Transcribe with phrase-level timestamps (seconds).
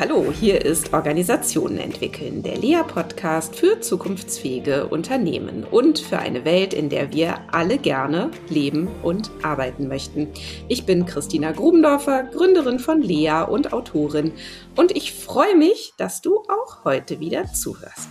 [0.00, 6.88] Hallo, hier ist Organisationen entwickeln, der Lea-Podcast für zukunftsfähige Unternehmen und für eine Welt, in
[6.88, 10.28] der wir alle gerne leben und arbeiten möchten.
[10.68, 14.32] Ich bin Christina Grubendorfer, Gründerin von Lea und Autorin
[14.74, 18.08] und ich freue mich, dass du auch heute wieder zuhörst.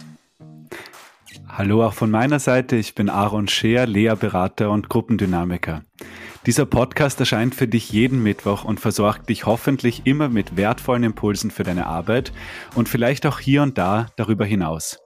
[1.48, 5.82] Hallo auch von meiner Seite, ich bin Aaron Scheer, Lea-Berater und Gruppendynamiker.
[6.46, 11.52] Dieser Podcast erscheint für dich jeden Mittwoch und versorgt dich hoffentlich immer mit wertvollen Impulsen
[11.52, 12.32] für deine Arbeit
[12.76, 15.00] und vielleicht auch hier und da darüber hinaus.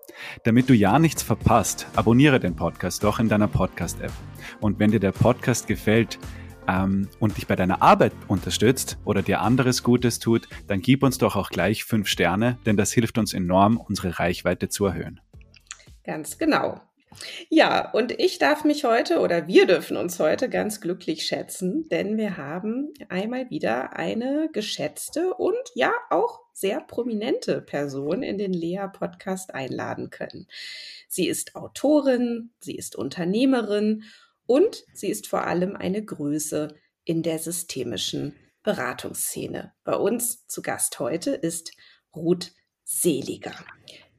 [0.43, 4.11] Damit du ja nichts verpasst, abonniere den Podcast doch in deiner Podcast-App.
[4.61, 6.19] Und wenn dir der Podcast gefällt,
[6.67, 11.17] ähm, und dich bei deiner Arbeit unterstützt oder dir anderes Gutes tut, dann gib uns
[11.17, 15.19] doch auch gleich fünf Sterne, denn das hilft uns enorm, unsere Reichweite zu erhöhen.
[16.05, 16.79] Ganz genau.
[17.49, 22.17] Ja, und ich darf mich heute oder wir dürfen uns heute ganz glücklich schätzen, denn
[22.17, 29.53] wir haben einmal wieder eine geschätzte und ja auch sehr prominente Person in den Lea-Podcast
[29.53, 30.47] einladen können.
[31.07, 34.03] Sie ist Autorin, sie ist Unternehmerin
[34.45, 36.75] und sie ist vor allem eine Größe
[37.05, 39.73] in der systemischen Beratungsszene.
[39.83, 41.71] Bei uns zu Gast heute ist
[42.15, 42.53] Ruth
[42.83, 43.55] Seliger.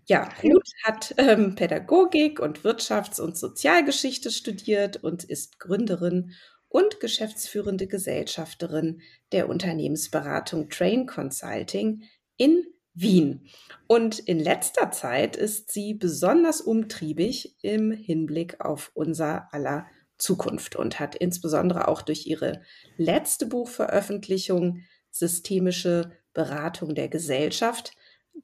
[0.06, 6.32] Ja, Ruth hat ähm, Pädagogik und Wirtschafts- und Sozialgeschichte studiert und ist Gründerin
[6.68, 9.00] und geschäftsführende Gesellschafterin
[9.32, 12.02] der Unternehmensberatung Train Consulting
[12.36, 13.48] in Wien.
[13.86, 19.86] Und in letzter Zeit ist sie besonders umtriebig im Hinblick auf unser aller
[20.18, 22.62] Zukunft und hat insbesondere auch durch ihre
[22.96, 27.92] letzte Buchveröffentlichung Systemische Beratung der Gesellschaft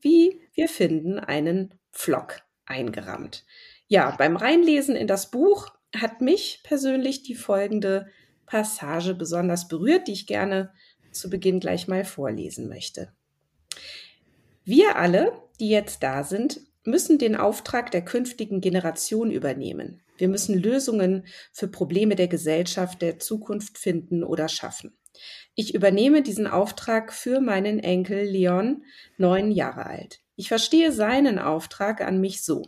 [0.01, 3.45] wie wir finden, einen Pflock eingerammt.
[3.89, 8.07] Ja, beim Reinlesen in das Buch hat mich persönlich die folgende
[8.47, 10.73] Passage besonders berührt, die ich gerne
[11.13, 13.13] zu Beginn gleich mal vorlesen möchte.
[14.65, 20.03] Wir alle, die jetzt da sind, müssen den Auftrag der künftigen Generation übernehmen.
[20.17, 24.97] Wir müssen Lösungen für Probleme der Gesellschaft der Zukunft finden oder schaffen.
[25.61, 28.83] Ich übernehme diesen Auftrag für meinen Enkel Leon,
[29.19, 30.21] neun Jahre alt.
[30.35, 32.63] Ich verstehe seinen Auftrag an mich so.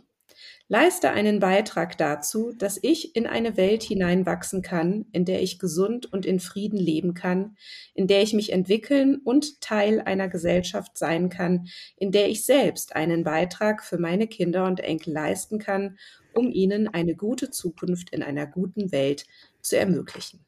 [0.67, 6.13] Leiste einen Beitrag dazu, dass ich in eine Welt hineinwachsen kann, in der ich gesund
[6.13, 7.57] und in Frieden leben kann,
[7.95, 11.65] in der ich mich entwickeln und Teil einer Gesellschaft sein kann,
[11.97, 15.97] in der ich selbst einen Beitrag für meine Kinder und Enkel leisten kann,
[16.35, 19.25] um ihnen eine gute Zukunft in einer guten Welt
[19.61, 20.45] zu ermöglichen.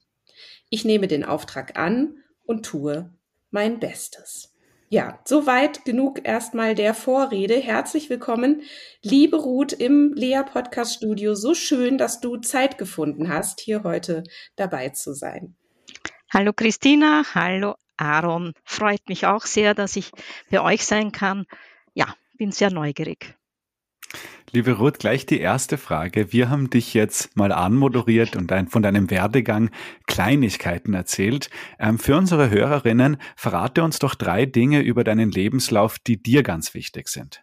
[0.69, 3.11] Ich nehme den Auftrag an und tue
[3.51, 4.51] mein Bestes.
[4.89, 7.55] Ja, soweit genug erstmal der Vorrede.
[7.55, 8.61] Herzlich willkommen,
[9.01, 11.33] liebe Ruth im Lea Podcast Studio.
[11.33, 14.23] So schön, dass du Zeit gefunden hast, hier heute
[14.55, 15.55] dabei zu sein.
[16.31, 18.53] Hallo Christina, hallo Aaron.
[18.63, 20.11] Freut mich auch sehr, dass ich
[20.49, 21.45] für euch sein kann.
[21.93, 23.35] Ja, bin sehr neugierig.
[24.55, 26.31] Liebe Ruth, gleich die erste Frage.
[26.31, 29.69] Wir haben dich jetzt mal anmoderiert und ein, von deinem Werdegang
[30.07, 31.49] Kleinigkeiten erzählt.
[31.77, 36.73] Ähm, für unsere Hörerinnen, verrate uns doch drei Dinge über deinen Lebenslauf, die dir ganz
[36.73, 37.41] wichtig sind.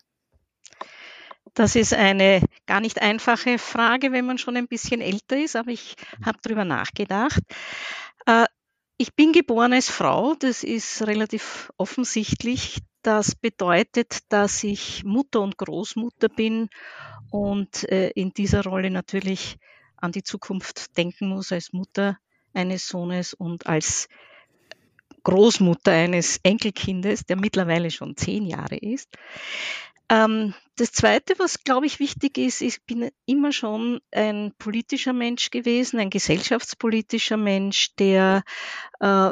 [1.52, 5.70] Das ist eine gar nicht einfache Frage, wenn man schon ein bisschen älter ist, aber
[5.70, 7.42] ich habe darüber nachgedacht.
[8.24, 8.46] Äh,
[8.96, 12.78] ich bin geboren als Frau, das ist relativ offensichtlich.
[13.02, 16.68] Das bedeutet, dass ich Mutter und Großmutter bin
[17.30, 19.58] und äh, in dieser Rolle natürlich
[19.96, 22.18] an die Zukunft denken muss als Mutter
[22.54, 24.08] eines Sohnes und als
[25.24, 29.08] Großmutter eines Enkelkindes, der mittlerweile schon zehn Jahre ist.
[30.08, 35.50] Ähm, das Zweite, was, glaube ich, wichtig ist, ich bin immer schon ein politischer Mensch
[35.50, 38.42] gewesen, ein gesellschaftspolitischer Mensch, der
[39.00, 39.30] äh,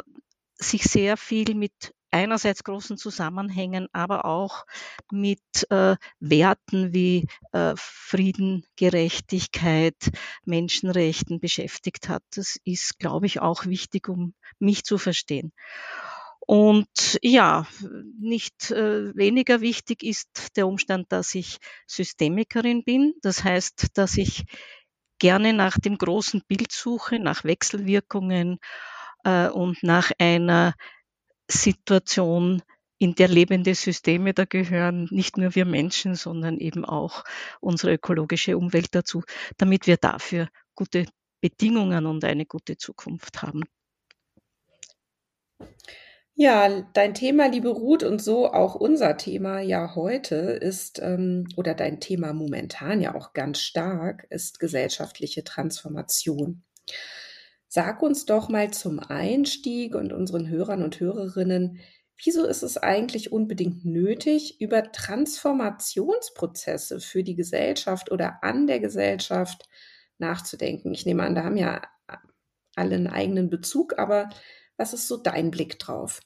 [0.55, 4.65] sich sehr viel mit einerseits großen Zusammenhängen, aber auch
[5.11, 9.95] mit äh, Werten wie äh, Frieden, Gerechtigkeit,
[10.45, 12.23] Menschenrechten beschäftigt hat.
[12.35, 15.53] Das ist, glaube ich, auch wichtig, um mich zu verstehen.
[16.45, 17.65] Und ja,
[18.19, 23.13] nicht äh, weniger wichtig ist der Umstand, dass ich Systemikerin bin.
[23.21, 24.43] Das heißt, dass ich
[25.19, 28.57] gerne nach dem großen Bild suche, nach Wechselwirkungen
[29.23, 30.73] äh, und nach einer
[31.51, 32.61] Situation,
[32.97, 37.23] in der lebende Systeme da gehören, nicht nur wir Menschen, sondern eben auch
[37.59, 39.23] unsere ökologische Umwelt dazu,
[39.57, 41.05] damit wir dafür gute
[41.41, 43.63] Bedingungen und eine gute Zukunft haben.
[46.35, 51.73] Ja, dein Thema, liebe Ruth, und so auch unser Thema ja heute ist, ähm, oder
[51.73, 56.63] dein Thema momentan ja auch ganz stark, ist gesellschaftliche Transformation.
[57.73, 61.79] Sag uns doch mal zum Einstieg und unseren Hörern und Hörerinnen,
[62.21, 69.69] wieso ist es eigentlich unbedingt nötig, über Transformationsprozesse für die Gesellschaft oder an der Gesellschaft
[70.17, 70.93] nachzudenken?
[70.93, 71.81] Ich nehme an, da haben ja
[72.75, 74.27] alle einen eigenen Bezug, aber
[74.75, 76.19] was ist so dein Blick drauf?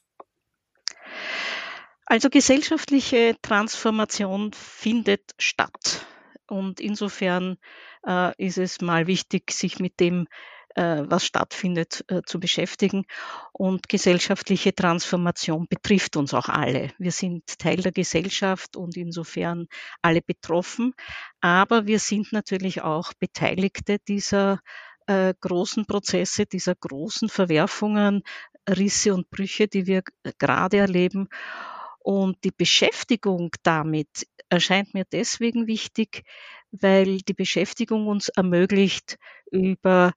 [2.06, 6.06] Also gesellschaftliche Transformation findet statt.
[6.48, 7.56] Und insofern
[8.04, 10.26] äh, ist es mal wichtig, sich mit dem,
[10.80, 13.04] was stattfindet, äh, zu beschäftigen.
[13.52, 16.92] Und gesellschaftliche Transformation betrifft uns auch alle.
[16.98, 19.66] Wir sind Teil der Gesellschaft und insofern
[20.02, 20.92] alle betroffen.
[21.40, 24.60] Aber wir sind natürlich auch Beteiligte dieser
[25.06, 28.22] äh, großen Prozesse, dieser großen Verwerfungen,
[28.68, 30.02] Risse und Brüche, die wir
[30.38, 31.28] gerade erleben.
[32.00, 36.22] Und die Beschäftigung damit erscheint mir deswegen wichtig,
[36.70, 39.18] weil die Beschäftigung uns ermöglicht,
[39.50, 40.12] über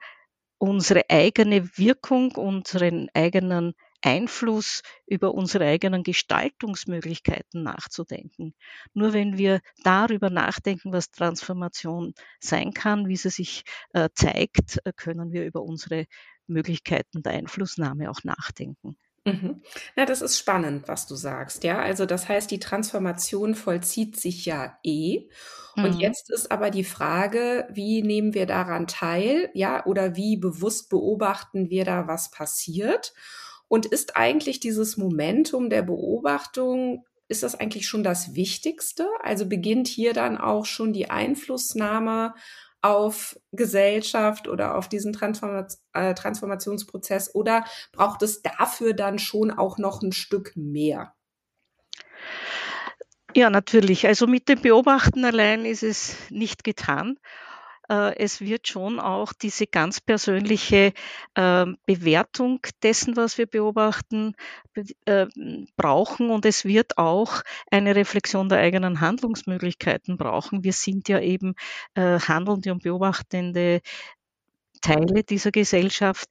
[0.59, 8.53] unsere eigene Wirkung, unseren eigenen Einfluss über unsere eigenen Gestaltungsmöglichkeiten nachzudenken.
[8.93, 13.63] Nur wenn wir darüber nachdenken, was Transformation sein kann, wie sie sich
[13.93, 16.05] äh, zeigt, äh, können wir über unsere
[16.47, 18.97] Möglichkeiten der Einflussnahme auch nachdenken.
[19.33, 19.61] Mhm.
[19.95, 21.63] Ja, das ist spannend, was du sagst.
[21.63, 25.29] Ja, also das heißt, die Transformation vollzieht sich ja eh.
[25.75, 25.99] Und mhm.
[25.99, 29.49] jetzt ist aber die Frage, wie nehmen wir daran teil?
[29.53, 33.13] Ja, oder wie bewusst beobachten wir da, was passiert?
[33.67, 39.07] Und ist eigentlich dieses Momentum der Beobachtung, ist das eigentlich schon das Wichtigste?
[39.21, 42.33] Also beginnt hier dann auch schon die Einflussnahme
[42.81, 49.77] auf Gesellschaft oder auf diesen Transformat äh, Transformationsprozess oder braucht es dafür dann schon auch
[49.77, 51.13] noch ein Stück mehr?
[53.35, 54.07] Ja, natürlich.
[54.07, 57.19] Also mit dem Beobachten allein ist es nicht getan.
[57.89, 60.93] Äh, es wird schon auch diese ganz persönliche
[61.35, 64.35] ähm, Bewertung dessen, was wir beobachten,
[65.05, 67.41] ähm, brauchen und es wird auch
[67.71, 70.63] eine Reflexion der eigenen Handlungsmöglichkeiten brauchen.
[70.63, 71.55] Wir sind ja eben
[71.95, 73.81] äh, handelnde und beobachtende
[74.81, 76.29] Teile dieser Gesellschaft.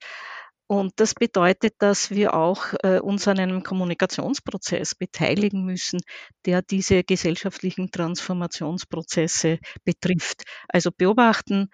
[0.68, 6.00] Und das bedeutet, dass wir auch äh, uns an einem Kommunikationsprozess beteiligen müssen,
[6.44, 10.44] der diese gesellschaftlichen Transformationsprozesse betrifft.
[10.68, 11.70] Also beobachten,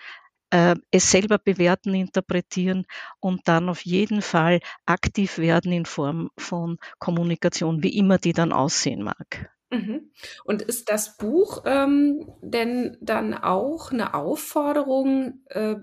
[0.51, 2.87] äh, es selber bewerten, interpretieren
[3.19, 8.53] und dann auf jeden Fall aktiv werden in Form von Kommunikation, wie immer die dann
[8.53, 9.51] aussehen mag.
[9.71, 10.13] Mhm.
[10.45, 15.77] Und ist das Buch ähm, denn dann auch eine Aufforderung, äh,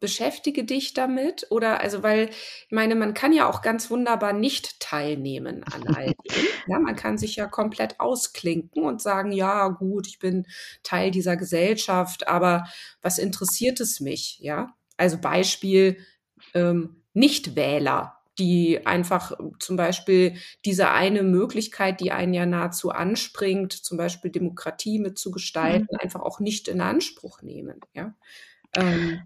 [0.00, 1.46] beschäftige dich damit?
[1.50, 6.06] Oder also, weil ich meine, man kann ja auch ganz wunderbar nicht teilnehmen an all
[6.30, 6.46] dem.
[6.66, 10.46] Ja, man kann sich ja komplett ausklinken und sagen, ja, gut, ich bin
[10.82, 12.66] Teil dieser Gesellschaft, aber
[13.02, 14.38] was interessiert es mich?
[14.40, 15.98] Ja, also Beispiel
[16.54, 23.98] ähm, Nichtwähler, die einfach zum Beispiel diese eine Möglichkeit, die einen ja nahezu anspringt, zum
[23.98, 25.98] Beispiel Demokratie mitzugestalten, mhm.
[26.00, 27.80] einfach auch nicht in Anspruch nehmen.
[27.92, 28.14] Ja.
[28.74, 29.22] Ähm,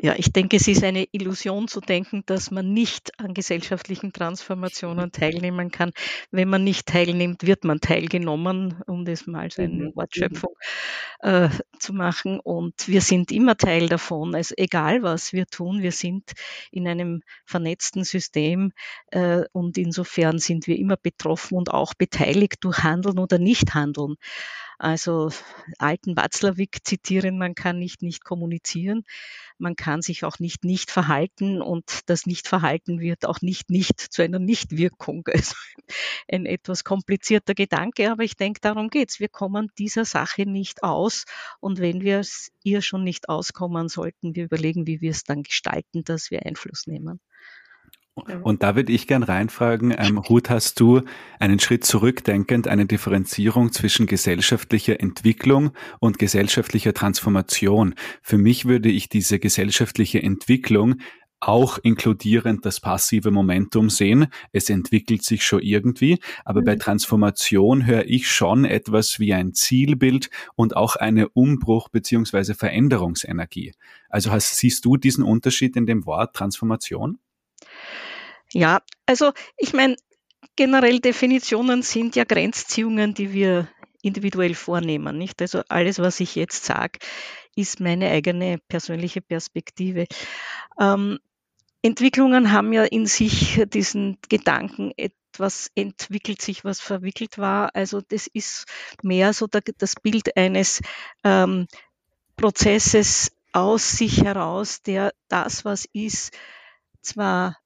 [0.00, 5.10] ja, ich denke, es ist eine Illusion zu denken, dass man nicht an gesellschaftlichen Transformationen
[5.10, 5.90] teilnehmen kann.
[6.30, 9.96] Wenn man nicht teilnimmt, wird man teilgenommen, um das mal so eine mhm, mhm.
[9.96, 10.54] Wortschöpfung
[11.18, 11.48] äh,
[11.80, 12.38] zu machen.
[12.38, 14.36] Und wir sind immer Teil davon.
[14.36, 16.30] Also egal, was wir tun, wir sind
[16.70, 18.72] in einem vernetzten System
[19.10, 24.14] äh, und insofern sind wir immer betroffen und auch beteiligt durch Handeln oder Nichthandeln.
[24.78, 25.30] Also
[25.78, 29.04] alten Watzlawick zitieren, man kann nicht nicht kommunizieren,
[29.58, 34.22] man kann sich auch nicht nicht verhalten und das Nichtverhalten wird auch nicht nicht zu
[34.22, 35.24] einer Nichtwirkung.
[35.38, 35.54] Also
[36.28, 39.20] ein etwas komplizierter Gedanke, aber ich denke, darum geht's.
[39.20, 41.24] Wir kommen dieser Sache nicht aus
[41.60, 42.22] und wenn wir
[42.62, 46.86] ihr schon nicht auskommen, sollten wir überlegen, wie wir es dann gestalten, dass wir Einfluss
[46.86, 47.20] nehmen.
[48.42, 51.02] Und da würde ich gern reinfragen, ähm, Ruth, hast du
[51.38, 55.70] einen Schritt zurückdenkend eine Differenzierung zwischen gesellschaftlicher Entwicklung
[56.00, 57.94] und gesellschaftlicher Transformation?
[58.22, 60.96] Für mich würde ich diese gesellschaftliche Entwicklung
[61.40, 64.26] auch inkludierend das passive Momentum sehen.
[64.52, 66.64] Es entwickelt sich schon irgendwie, aber mhm.
[66.64, 73.72] bei Transformation höre ich schon etwas wie ein Zielbild und auch eine Umbruch beziehungsweise Veränderungsenergie.
[74.08, 77.18] Also hast, siehst du diesen Unterschied in dem Wort Transformation?
[78.52, 79.96] Ja, also ich meine,
[80.56, 83.68] generell Definitionen sind ja Grenzziehungen, die wir
[84.02, 85.40] individuell vornehmen, nicht?
[85.42, 86.98] Also alles, was ich jetzt sage,
[87.56, 90.06] ist meine eigene persönliche Perspektive.
[90.80, 91.18] Ähm,
[91.82, 97.74] Entwicklungen haben ja in sich diesen Gedanken, etwas entwickelt sich, was verwickelt war.
[97.74, 98.66] Also das ist
[99.02, 100.80] mehr so das Bild eines
[101.24, 101.66] ähm,
[102.36, 106.36] Prozesses aus sich heraus, der das, was ist,
[107.00, 107.56] zwar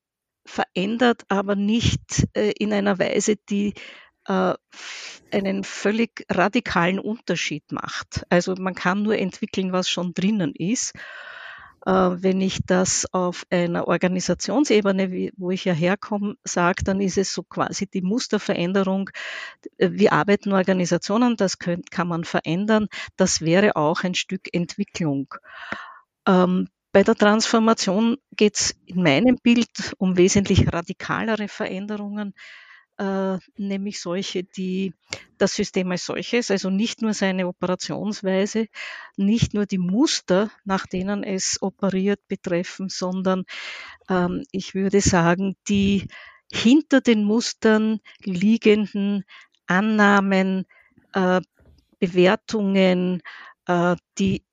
[0.45, 3.75] verändert aber nicht äh, in einer Weise, die
[4.27, 4.55] äh,
[5.31, 8.25] einen völlig radikalen Unterschied macht.
[8.29, 10.95] Also man kann nur entwickeln, was schon drinnen ist.
[11.87, 17.33] Äh, wenn ich das auf einer Organisationsebene, wo ich ja herkomme, sage, dann ist es
[17.33, 19.11] so quasi die Musterveränderung.
[19.79, 21.37] Wie arbeiten Organisationen?
[21.37, 22.89] Das kann man verändern.
[23.17, 25.35] Das wäre auch ein Stück Entwicklung.
[26.93, 32.35] Bei der Transformation geht es in meinem Bild um wesentlich radikalere Veränderungen,
[32.99, 34.93] äh, nämlich solche, die
[35.39, 38.67] das System als solches, also nicht nur seine Operationsweise,
[39.17, 43.45] nicht nur die Muster, nach denen es operiert, betreffen, sondern
[44.11, 46.09] ähm, ich würde sagen, die
[46.53, 49.25] hinter den Mustern liegenden
[49.67, 50.67] Annahmen,
[51.15, 51.41] äh,
[51.99, 53.23] Bewertungen,
[53.67, 54.45] äh, die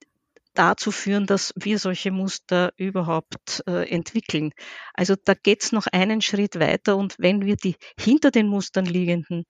[0.54, 4.52] dazu führen, dass wir solche Muster überhaupt äh, entwickeln.
[4.94, 8.86] Also da geht es noch einen Schritt weiter und wenn wir die hinter den Mustern
[8.86, 9.46] liegenden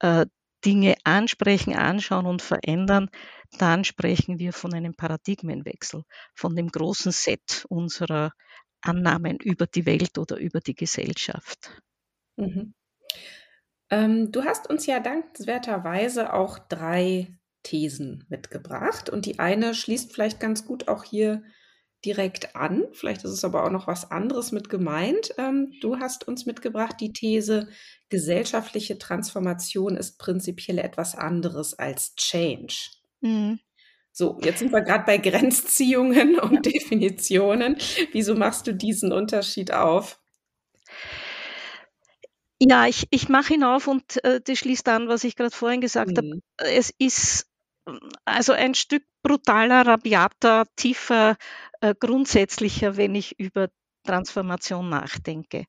[0.00, 0.26] äh,
[0.64, 3.08] Dinge ansprechen, anschauen und verändern,
[3.58, 6.04] dann sprechen wir von einem Paradigmenwechsel,
[6.34, 8.32] von dem großen Set unserer
[8.82, 11.70] Annahmen über die Welt oder über die Gesellschaft.
[12.36, 12.74] Mhm.
[13.90, 19.10] Ähm, du hast uns ja dankenswerterweise auch drei Thesen mitgebracht.
[19.10, 21.42] Und die eine schließt vielleicht ganz gut auch hier
[22.04, 22.84] direkt an.
[22.92, 25.34] Vielleicht ist es aber auch noch was anderes mit gemeint.
[25.38, 27.68] Ähm, du hast uns mitgebracht die These,
[28.08, 32.90] gesellschaftliche Transformation ist prinzipiell etwas anderes als Change.
[33.20, 33.60] Mhm.
[34.12, 36.72] So, jetzt sind wir gerade bei Grenzziehungen und ja.
[36.72, 37.76] Definitionen.
[38.12, 40.18] Wieso machst du diesen Unterschied auf?
[42.62, 45.80] Ja, ich, ich mache ihn auf und äh, das schließt an, was ich gerade vorhin
[45.80, 46.16] gesagt mhm.
[46.16, 46.74] habe.
[46.74, 47.46] Es ist
[48.24, 51.36] also ein Stück brutaler, rabiater, tiefer,
[51.80, 53.68] äh, grundsätzlicher, wenn ich über
[54.04, 55.66] Transformation nachdenke.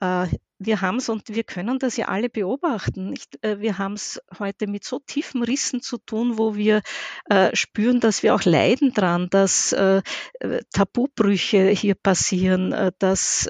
[0.00, 0.26] Äh,
[0.58, 3.10] wir haben es und wir können das ja alle beobachten.
[3.10, 3.42] Nicht?
[3.44, 6.82] Äh, wir haben es heute mit so tiefen Rissen zu tun, wo wir
[7.28, 10.02] äh, spüren, dass wir auch leiden dran, dass äh,
[10.72, 13.48] Tabubrüche hier passieren, äh, dass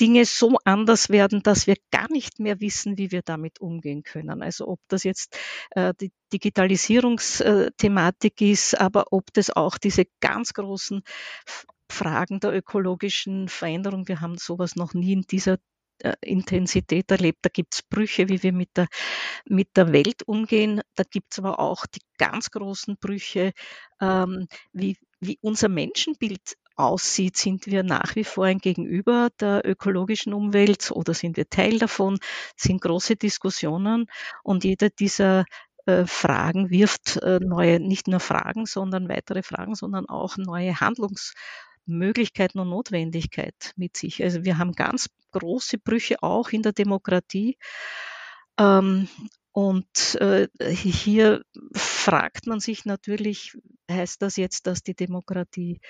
[0.00, 4.42] Dinge so anders werden, dass wir gar nicht mehr wissen, wie wir damit umgehen können.
[4.42, 5.38] Also ob das jetzt
[5.70, 11.02] äh, die Digitalisierungsthematik ist, aber ob das auch diese ganz großen
[11.90, 15.58] Fragen der ökologischen Veränderung, wir haben sowas noch nie in dieser
[16.00, 17.38] äh, Intensität erlebt.
[17.42, 18.88] Da gibt es Brüche, wie wir mit der,
[19.46, 20.82] mit der Welt umgehen.
[20.94, 23.52] Da gibt es aber auch die ganz großen Brüche,
[24.00, 30.32] ähm, wie, wie unser Menschenbild aussieht, sind wir nach wie vor ein Gegenüber der ökologischen
[30.32, 32.18] Umwelt oder sind wir Teil davon,
[32.56, 34.06] sind große Diskussionen
[34.42, 35.44] und jeder dieser
[35.86, 42.60] äh, Fragen wirft äh, neue, nicht nur Fragen, sondern weitere Fragen, sondern auch neue Handlungsmöglichkeiten
[42.60, 44.22] und Notwendigkeit mit sich.
[44.22, 47.56] Also wir haben ganz große Brüche auch in der Demokratie.
[48.58, 49.08] Ähm,
[49.52, 51.42] und äh, hier
[51.72, 53.56] fragt man sich natürlich,
[53.90, 55.80] heißt das jetzt, dass die Demokratie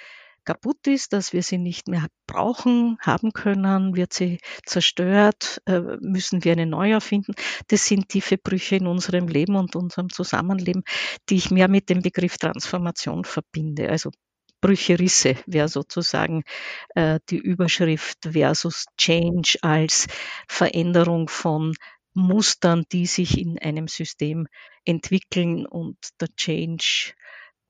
[0.46, 6.44] kaputt ist, dass wir sie nicht mehr brauchen, haben können, wird sie zerstört, äh, müssen
[6.44, 7.34] wir eine neue erfinden.
[7.68, 10.84] Das sind tiefe Brüche in unserem Leben und unserem Zusammenleben,
[11.28, 13.90] die ich mehr mit dem Begriff Transformation verbinde.
[13.90, 14.10] Also
[14.62, 16.42] Brüche, Risse wäre sozusagen
[16.94, 20.06] äh, die Überschrift versus Change als
[20.48, 21.74] Veränderung von
[22.14, 24.48] Mustern, die sich in einem System
[24.86, 27.12] entwickeln und der Change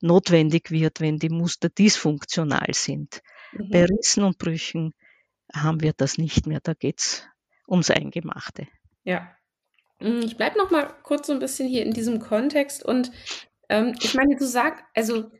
[0.00, 3.22] notwendig wird, wenn die Muster dysfunktional sind.
[3.52, 3.70] Mhm.
[3.70, 4.94] Bei Rissen und Brüchen
[5.52, 6.60] haben wir das nicht mehr.
[6.62, 7.26] Da geht es
[7.68, 8.66] ums Eingemachte.
[9.04, 9.30] Ja.
[10.00, 13.10] Mm, ich bleibe noch mal kurz so ein bisschen hier in diesem Kontext und
[13.68, 15.30] ähm, ich meine, du sagst, also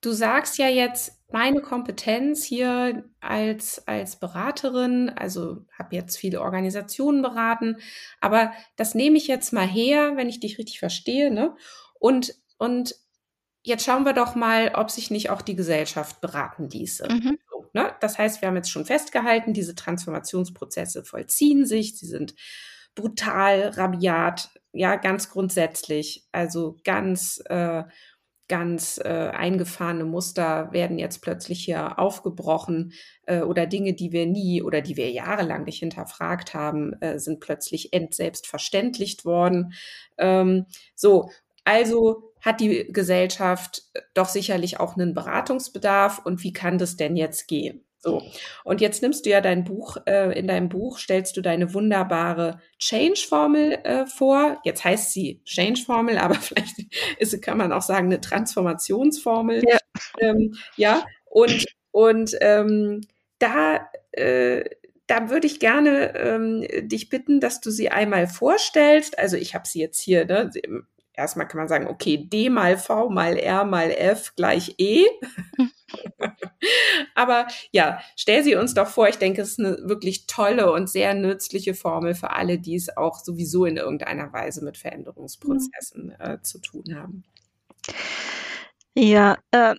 [0.00, 7.20] du sagst ja jetzt, meine Kompetenz hier als, als Beraterin, also habe jetzt viele Organisationen
[7.20, 7.76] beraten,
[8.20, 11.56] aber das nehme ich jetzt mal her, wenn ich dich richtig verstehe, ne?
[11.98, 12.94] Und, und
[13.66, 17.08] jetzt schauen wir doch mal, ob sich nicht auch die Gesellschaft beraten ließe.
[17.10, 17.38] Mhm.
[17.50, 17.92] So, ne?
[18.00, 22.36] Das heißt, wir haben jetzt schon festgehalten, diese Transformationsprozesse vollziehen sich, sie sind
[22.94, 27.82] brutal, rabiat, ja, ganz grundsätzlich, also ganz, äh,
[28.48, 32.92] ganz äh, eingefahrene Muster werden jetzt plötzlich hier aufgebrochen
[33.26, 37.40] äh, oder Dinge, die wir nie oder die wir jahrelang nicht hinterfragt haben, äh, sind
[37.40, 39.72] plötzlich entselbstverständlicht worden.
[40.18, 41.30] Ähm, so,
[41.64, 47.16] also hat die Gesellschaft äh, doch sicherlich auch einen Beratungsbedarf und wie kann das denn
[47.16, 47.82] jetzt gehen?
[47.98, 48.22] So.
[48.62, 52.60] Und jetzt nimmst du ja dein Buch, äh, in deinem Buch stellst du deine wunderbare
[52.78, 54.60] Change-Formel äh, vor.
[54.64, 56.76] Jetzt heißt sie Change-Formel, aber vielleicht
[57.18, 59.64] ist, kann man auch sagen, eine Transformationsformel.
[59.68, 59.78] Ja.
[60.20, 61.04] Ähm, ja.
[61.24, 63.00] Und, und ähm,
[63.40, 64.64] da, äh,
[65.08, 69.18] da würde ich gerne ähm, dich bitten, dass du sie einmal vorstellst.
[69.18, 70.50] Also ich habe sie jetzt hier, ne?
[71.16, 75.06] Erstmal kann man sagen, okay, D mal V mal R mal F gleich E.
[77.14, 79.08] Aber ja, stell sie uns doch vor.
[79.08, 82.96] Ich denke, es ist eine wirklich tolle und sehr nützliche Formel für alle, die es
[82.96, 87.24] auch sowieso in irgendeiner Weise mit Veränderungsprozessen äh, zu tun haben.
[88.94, 89.74] Ja, äh,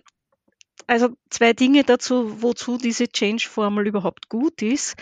[0.88, 4.96] also zwei Dinge dazu, wozu diese Change-Formel überhaupt gut ist.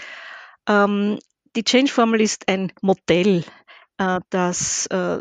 [0.69, 1.19] Ähm,
[1.55, 3.45] die Change-Formel ist ein Modell,
[3.99, 5.21] äh, das äh,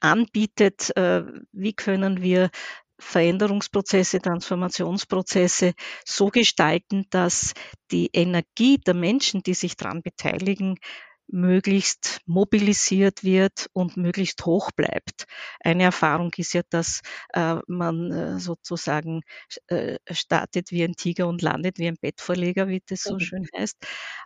[0.00, 2.50] anbietet, äh, wie können wir
[2.98, 5.74] Veränderungsprozesse, Transformationsprozesse
[6.04, 7.52] so gestalten, dass
[7.90, 10.78] die Energie der Menschen, die sich daran beteiligen,
[11.28, 15.26] möglichst mobilisiert wird und möglichst hoch bleibt.
[15.60, 17.00] Eine Erfahrung ist ja, dass
[17.32, 19.22] äh, man äh, sozusagen
[19.66, 23.20] äh, startet wie ein Tiger und landet wie ein Bettvorleger, wie das so mhm.
[23.20, 23.76] schön heißt.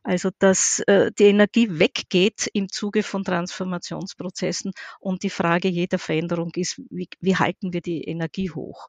[0.03, 6.53] Also dass äh, die Energie weggeht im Zuge von Transformationsprozessen und die Frage jeder Veränderung
[6.57, 8.89] ist, wie, wie halten wir die Energie hoch?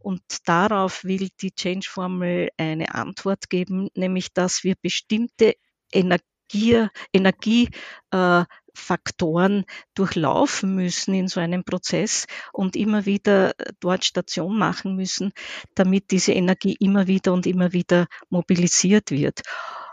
[0.00, 5.54] Und darauf will die Change-Formel eine Antwort geben, nämlich dass wir bestimmte
[5.90, 9.64] Energie Gier, Energiefaktoren äh,
[9.96, 15.32] durchlaufen müssen in so einem Prozess und immer wieder dort Station machen müssen,
[15.74, 19.42] damit diese Energie immer wieder und immer wieder mobilisiert wird.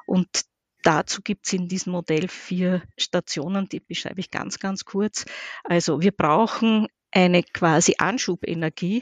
[0.06, 0.28] Und
[0.84, 5.26] dazu gibt es in diesem Modell vier Stationen, die beschreibe ich ganz, ganz kurz.
[5.64, 9.02] Also wir brauchen eine quasi Anschubenergie,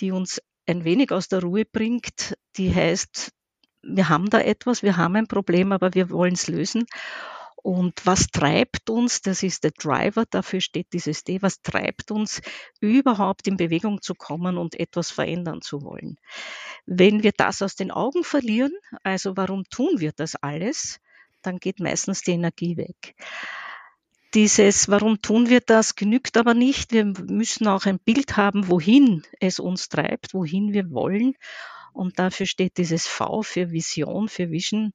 [0.00, 3.30] die uns ein wenig aus der Ruhe bringt, die heißt
[3.86, 6.84] wir haben da etwas, wir haben ein Problem, aber wir wollen es lösen.
[7.64, 12.42] Und was treibt uns, das ist der Driver, dafür steht dieses D, was treibt uns
[12.80, 16.18] überhaupt in Bewegung zu kommen und etwas verändern zu wollen.
[16.84, 21.00] Wenn wir das aus den Augen verlieren, also warum tun wir das alles,
[21.40, 23.14] dann geht meistens die Energie weg.
[24.34, 26.92] Dieses, warum tun wir das, genügt aber nicht.
[26.92, 31.34] Wir müssen auch ein Bild haben, wohin es uns treibt, wohin wir wollen.
[31.94, 34.92] Und dafür steht dieses V für Vision, für Vision.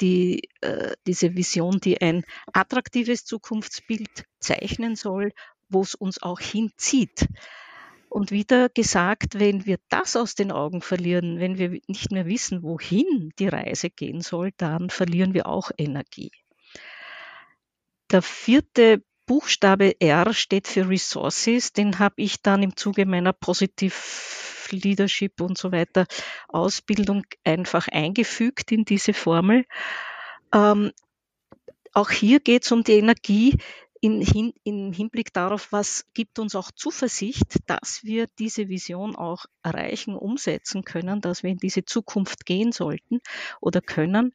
[0.00, 5.32] Die, äh, diese Vision, die ein attraktives Zukunftsbild zeichnen soll,
[5.68, 7.28] wo es uns auch hinzieht.
[8.08, 12.62] Und wieder gesagt, wenn wir das aus den Augen verlieren, wenn wir nicht mehr wissen,
[12.62, 16.32] wohin die Reise gehen soll, dann verlieren wir auch Energie.
[18.10, 21.72] Der vierte Buchstabe R steht für Resources.
[21.72, 23.94] Den habe ich dann im Zuge meiner Positive
[24.76, 26.06] Leadership und so weiter
[26.48, 29.64] Ausbildung einfach eingefügt in diese Formel.
[30.52, 30.92] Ähm,
[31.92, 33.58] auch hier geht es um die Energie
[34.00, 39.44] in, hin, im Hinblick darauf, was gibt uns auch Zuversicht, dass wir diese Vision auch
[39.62, 43.20] erreichen, umsetzen können, dass wir in diese Zukunft gehen sollten
[43.60, 44.34] oder können,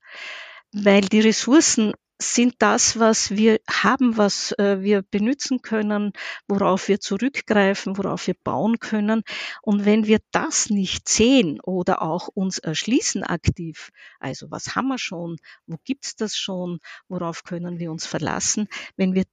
[0.72, 6.14] weil die Ressourcen sind das, was wir haben, was äh, wir benutzen können,
[6.48, 9.24] worauf wir zurückgreifen, worauf wir bauen können.
[9.62, 14.98] Und wenn wir das nicht sehen oder auch uns erschließen aktiv, also was haben wir
[14.98, 19.26] schon, wo gibt's das schon, worauf können wir uns verlassen, wenn wir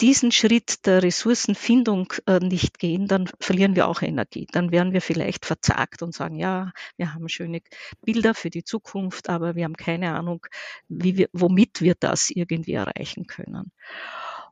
[0.00, 4.46] diesen Schritt der Ressourcenfindung äh, nicht gehen, dann verlieren wir auch Energie.
[4.52, 7.60] Dann werden wir vielleicht verzagt und sagen, ja, wir haben schöne
[8.02, 10.46] Bilder für die Zukunft, aber wir haben keine Ahnung,
[10.88, 13.72] wie wir, womit wir das irgendwie erreichen können.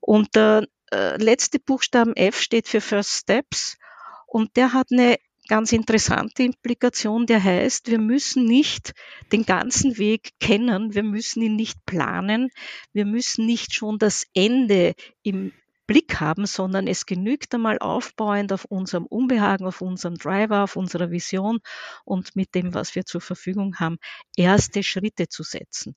[0.00, 3.76] Und der äh, letzte Buchstaben F steht für First Steps
[4.26, 5.16] und der hat eine
[5.48, 8.94] ganz interessante Implikation, der heißt, wir müssen nicht
[9.32, 12.50] den ganzen Weg kennen, wir müssen ihn nicht planen,
[12.92, 15.52] wir müssen nicht schon das Ende im
[15.86, 21.10] Blick haben, sondern es genügt einmal aufbauend auf unserem Unbehagen, auf unserem Driver, auf unserer
[21.10, 21.60] Vision
[22.04, 23.98] und mit dem, was wir zur Verfügung haben,
[24.36, 25.94] erste Schritte zu setzen.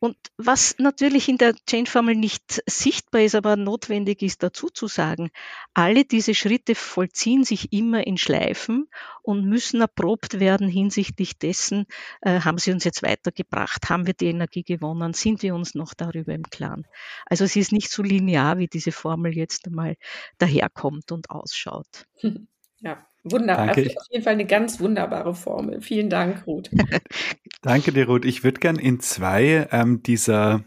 [0.00, 5.30] Und was natürlich in der Change-Formel nicht sichtbar ist, aber notwendig ist dazu zu sagen,
[5.74, 8.88] alle diese Schritte vollziehen sich immer in Schleifen
[9.22, 11.84] und müssen erprobt werden hinsichtlich dessen,
[12.22, 15.92] äh, haben sie uns jetzt weitergebracht, haben wir die Energie gewonnen, sind wir uns noch
[15.92, 16.86] darüber im Klaren.
[17.26, 19.96] Also es ist nicht so linear, wie diese Formel jetzt einmal
[20.38, 22.06] daherkommt und ausschaut.
[22.82, 23.66] Ja, Wunderbar.
[23.66, 23.90] Danke.
[23.96, 25.82] Auf jeden Fall eine ganz wunderbare Formel.
[25.82, 26.70] Vielen Dank, Ruth.
[27.62, 28.24] Danke dir, Ruth.
[28.24, 30.64] Ich würde gern in zwei ähm, dieser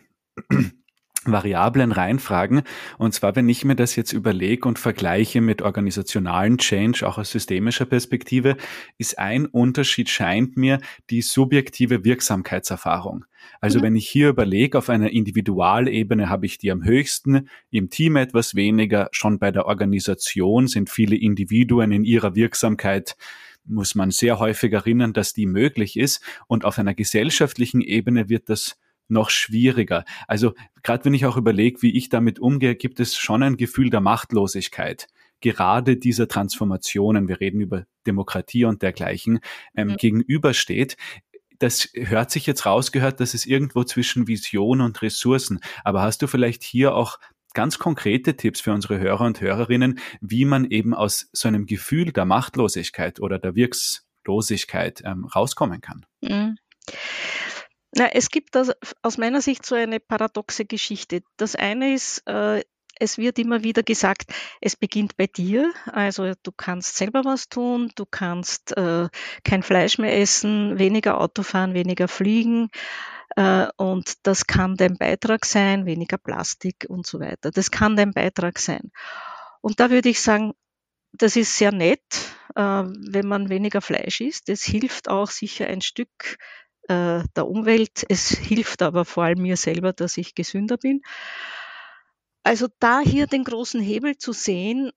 [1.25, 2.63] Variablen reinfragen.
[2.97, 7.31] Und zwar, wenn ich mir das jetzt überlege und vergleiche mit organisationalen Change, auch aus
[7.31, 8.57] systemischer Perspektive,
[8.97, 13.25] ist ein Unterschied, scheint mir, die subjektive Wirksamkeitserfahrung.
[13.61, 13.83] Also mhm.
[13.83, 18.55] wenn ich hier überlege, auf einer Individualebene habe ich die am höchsten, im Team etwas
[18.55, 23.15] weniger, schon bei der Organisation sind viele Individuen in ihrer Wirksamkeit
[23.65, 26.21] muss man sehr häufig erinnern, dass die möglich ist.
[26.47, 28.77] Und auf einer gesellschaftlichen Ebene wird das
[29.07, 30.03] noch schwieriger.
[30.27, 33.89] Also gerade wenn ich auch überlege, wie ich damit umgehe, gibt es schon ein Gefühl
[33.89, 35.07] der Machtlosigkeit
[35.43, 39.39] gerade dieser Transformationen, wir reden über Demokratie und dergleichen,
[39.75, 39.97] ähm, mhm.
[39.97, 40.95] gegenübersteht
[41.63, 45.61] das hört sich jetzt rausgehört, dass es irgendwo zwischen Vision und Ressourcen.
[45.85, 47.19] Aber hast du vielleicht hier auch
[47.53, 52.11] ganz konkrete Tipps für unsere Hörer und Hörerinnen, wie man eben aus so einem Gefühl
[52.11, 56.05] der Machtlosigkeit oder der Wirkslosigkeit ähm, rauskommen kann?
[56.19, 56.57] Mhm.
[57.95, 58.71] Na, es gibt das,
[59.01, 61.21] aus meiner Sicht so eine paradoxe Geschichte.
[61.37, 62.63] Das eine ist, äh,
[62.99, 65.71] es wird immer wieder gesagt, es beginnt bei dir.
[65.91, 69.09] Also du kannst selber was tun, du kannst äh,
[69.43, 72.69] kein Fleisch mehr essen, weniger Auto fahren, weniger fliegen.
[73.35, 77.51] Äh, und das kann dein Beitrag sein, weniger Plastik und so weiter.
[77.51, 78.91] Das kann dein Beitrag sein.
[79.61, 80.53] Und da würde ich sagen,
[81.13, 82.03] das ist sehr nett,
[82.55, 84.49] äh, wenn man weniger Fleisch isst.
[84.49, 86.37] Es hilft auch sicher ein Stück
[86.87, 88.05] äh, der Umwelt.
[88.09, 91.01] Es hilft aber vor allem mir selber, dass ich gesünder bin.
[92.43, 94.91] Also da hier den großen Hebel zu sehen,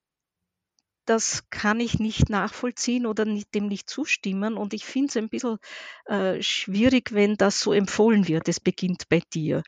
[1.06, 4.54] das kann ich nicht nachvollziehen oder nicht, dem nicht zustimmen.
[4.56, 5.58] Und ich finde es ein bisschen
[6.06, 8.48] äh, schwierig, wenn das so empfohlen wird.
[8.48, 9.62] Es beginnt bei dir.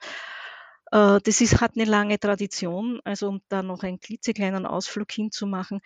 [0.90, 3.00] Äh, das ist, hat eine lange Tradition.
[3.04, 5.80] Also um da noch einen klitzekleinen Ausflug hinzumachen,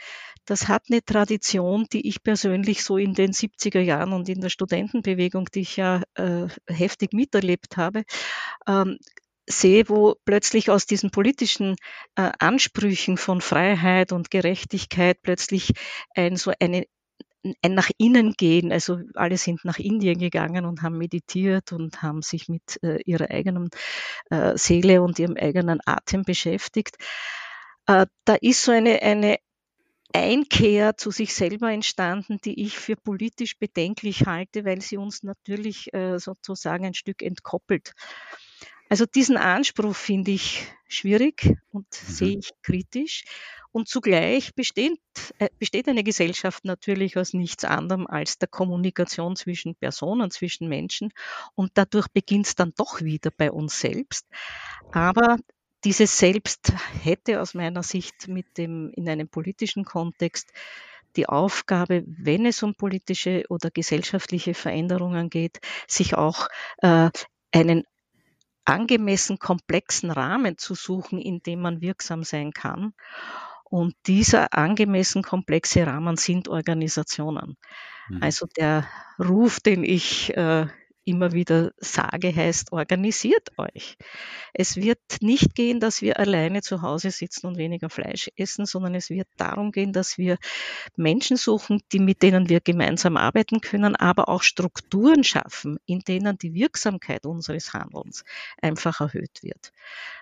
[0.46, 4.50] das hat eine Tradition, die ich persönlich so in den 70er Jahren und in der
[4.50, 8.04] Studentenbewegung, die ich ja äh, heftig miterlebt habe,
[8.66, 8.98] ähm,
[9.46, 11.76] sehe, wo plötzlich aus diesen politischen
[12.16, 15.72] äh, Ansprüchen von Freiheit und Gerechtigkeit plötzlich
[16.14, 16.84] ein so eine
[17.62, 18.72] ein nach innen gehen.
[18.72, 23.30] Also alle sind nach Indien gegangen und haben meditiert und haben sich mit äh, ihrer
[23.30, 23.70] eigenen
[24.30, 26.96] äh, Seele und ihrem eigenen Atem beschäftigt.
[27.86, 29.38] Äh, da ist so eine, eine
[30.14, 35.92] Einkehr zu sich selber entstanden, die ich für politisch bedenklich halte, weil sie uns natürlich
[35.94, 37.92] äh, sozusagen ein Stück entkoppelt.
[38.92, 42.12] Also diesen Anspruch finde ich schwierig und mhm.
[42.12, 43.24] sehe ich kritisch.
[43.70, 45.00] Und zugleich besteht,
[45.38, 51.10] äh, besteht eine Gesellschaft natürlich aus nichts anderem als der Kommunikation zwischen Personen, zwischen Menschen.
[51.54, 54.26] Und dadurch beginnt es dann doch wieder bei uns selbst.
[54.90, 55.38] Aber
[55.84, 60.52] dieses Selbst hätte aus meiner Sicht mit dem, in einem politischen Kontext
[61.16, 66.48] die Aufgabe, wenn es um politische oder gesellschaftliche Veränderungen geht, sich auch
[66.82, 67.08] äh,
[67.52, 67.84] einen
[68.64, 72.94] angemessen komplexen Rahmen zu suchen, in dem man wirksam sein kann.
[73.64, 77.56] Und dieser angemessen komplexe Rahmen sind Organisationen.
[78.08, 78.22] Mhm.
[78.22, 78.86] Also der
[79.18, 80.66] Ruf, den ich äh,
[81.04, 83.96] immer wieder sage, heißt, organisiert euch.
[84.54, 88.94] Es wird nicht gehen, dass wir alleine zu Hause sitzen und weniger Fleisch essen, sondern
[88.94, 90.38] es wird darum gehen, dass wir
[90.96, 96.38] Menschen suchen, die, mit denen wir gemeinsam arbeiten können, aber auch Strukturen schaffen, in denen
[96.38, 98.24] die Wirksamkeit unseres Handelns
[98.60, 99.72] einfach erhöht wird.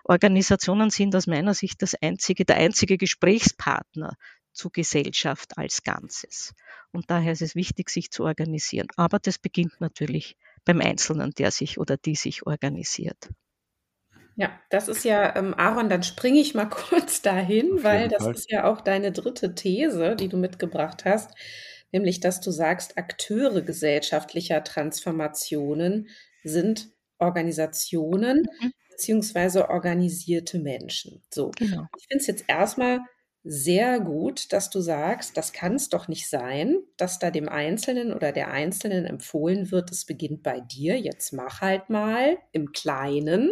[0.04, 4.16] Organisationen sind aus meiner Sicht das einzige, der einzige Gesprächspartner
[4.52, 6.54] zu Gesellschaft als Ganzes.
[6.92, 8.88] Und daher ist es wichtig, sich zu organisieren.
[8.96, 13.30] Aber das beginnt natürlich beim Einzelnen, der sich oder die sich organisiert.
[14.36, 18.34] Ja, das ist ja, ähm, Aaron, dann springe ich mal kurz dahin, weil das Fall.
[18.34, 21.32] ist ja auch deine dritte These, die du mitgebracht hast,
[21.92, 26.08] nämlich dass du sagst, Akteure gesellschaftlicher Transformationen
[26.42, 28.72] sind Organisationen mhm.
[28.90, 31.22] beziehungsweise organisierte Menschen.
[31.30, 31.86] So, genau.
[31.98, 33.00] ich finde es jetzt erstmal
[33.42, 38.12] sehr gut, dass du sagst, das kann es doch nicht sein, dass da dem Einzelnen
[38.12, 43.50] oder der Einzelnen empfohlen wird, es beginnt bei dir, jetzt mach halt mal im Kleinen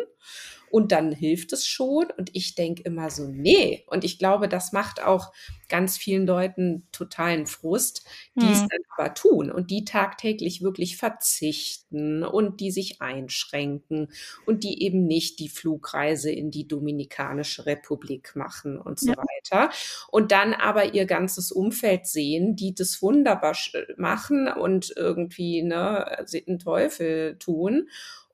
[0.70, 2.06] und dann hilft es schon.
[2.16, 3.84] Und ich denke immer so, nee.
[3.86, 5.32] Und ich glaube, das macht auch
[5.68, 8.52] ganz vielen Leuten totalen Frust, die hm.
[8.52, 14.08] es dann aber tun und die tagtäglich wirklich verzichten und die sich einschränken
[14.46, 19.16] und die eben nicht die Flugreise in die Dominikanische Republik machen und so ja.
[19.16, 19.70] weiter.
[20.10, 23.56] Und dann aber ihr ganzes Umfeld sehen, die das wunderbar
[23.96, 27.88] machen und irgendwie ne, einen Teufel tun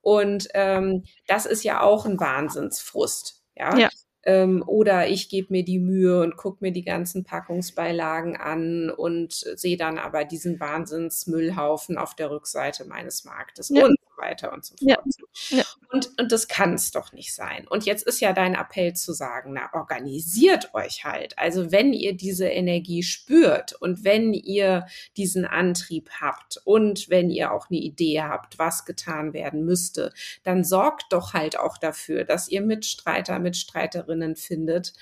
[0.05, 3.41] und ähm, das ist ja auch ein Wahnsinnsfrust.
[3.55, 3.75] Ja.
[3.75, 3.89] ja.
[4.21, 9.33] Ähm, oder ich gebe mir die Mühe und gucke mir die ganzen Packungsbeilagen an und
[9.33, 13.69] sehe dann aber diesen Wahnsinnsmüllhaufen auf der Rückseite meines Marktes.
[13.69, 13.83] Ja.
[13.83, 14.89] Und weiter und so fort.
[14.89, 15.57] Ja.
[15.57, 15.63] Ja.
[15.91, 17.67] Und, und das kann es doch nicht sein.
[17.67, 21.37] Und jetzt ist ja dein Appell zu sagen, na, organisiert euch halt.
[21.37, 27.51] Also wenn ihr diese Energie spürt und wenn ihr diesen Antrieb habt und wenn ihr
[27.51, 32.49] auch eine Idee habt, was getan werden müsste, dann sorgt doch halt auch dafür, dass
[32.49, 34.93] ihr Mitstreiter, Mitstreiterinnen findet.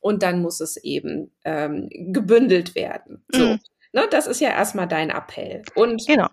[0.00, 3.24] Und dann muss es eben ähm, gebündelt werden.
[3.32, 3.44] So.
[3.46, 3.60] Mhm.
[3.92, 5.62] ne, das ist ja erstmal dein Appell.
[5.74, 6.28] Und Genau.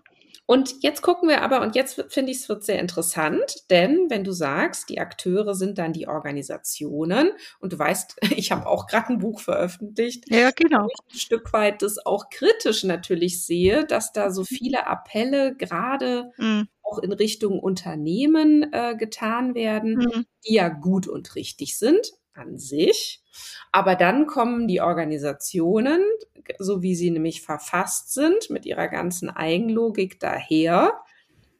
[0.52, 4.22] Und jetzt gucken wir aber, und jetzt finde ich, es wird sehr interessant, denn wenn
[4.22, 9.14] du sagst, die Akteure sind dann die Organisationen, und du weißt, ich habe auch gerade
[9.14, 10.82] ein Buch veröffentlicht, Ja, genau.
[10.84, 15.56] wo ich ein Stück weit das auch kritisch natürlich sehe, dass da so viele Appelle
[15.56, 16.68] gerade Mhm.
[16.82, 20.26] auch in Richtung Unternehmen äh, getan werden, Mhm.
[20.46, 23.22] die ja gut und richtig sind an sich.
[23.72, 26.02] Aber dann kommen die Organisationen,
[26.58, 31.00] so wie sie nämlich verfasst sind, mit ihrer ganzen Eigenlogik daher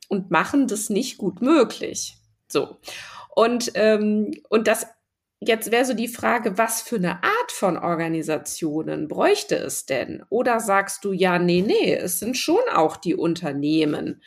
[0.09, 2.17] und machen das nicht gut möglich.
[2.49, 2.77] So.
[3.35, 4.87] Und, ähm, und das
[5.47, 10.23] jetzt wäre so die Frage, was für eine Art von Organisationen bräuchte es denn?
[10.29, 14.23] Oder sagst du, ja, nee, nee, es sind schon auch die Unternehmen,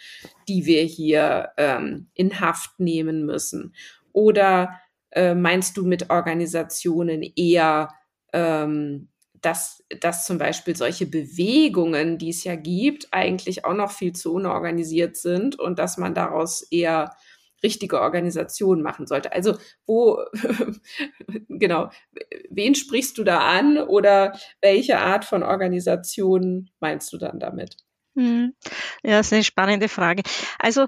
[0.48, 3.74] die wir hier ähm, in Haft nehmen müssen?
[4.12, 4.80] Oder
[5.12, 7.90] äh, meinst du mit Organisationen eher,
[8.34, 9.10] ähm,
[9.42, 14.34] dass, dass zum Beispiel solche Bewegungen, die es ja gibt, eigentlich auch noch viel zu
[14.34, 17.16] unorganisiert sind und dass man daraus eher
[17.64, 19.32] richtige Organisationen machen sollte.
[19.32, 20.20] Also wo,
[21.50, 21.90] genau,
[22.50, 27.78] wen sprichst du da an oder welche Art von Organisation meinst du dann damit?
[28.16, 28.54] Mhm.
[29.04, 30.24] Ja, das ist eine spannende Frage.
[30.60, 30.88] Also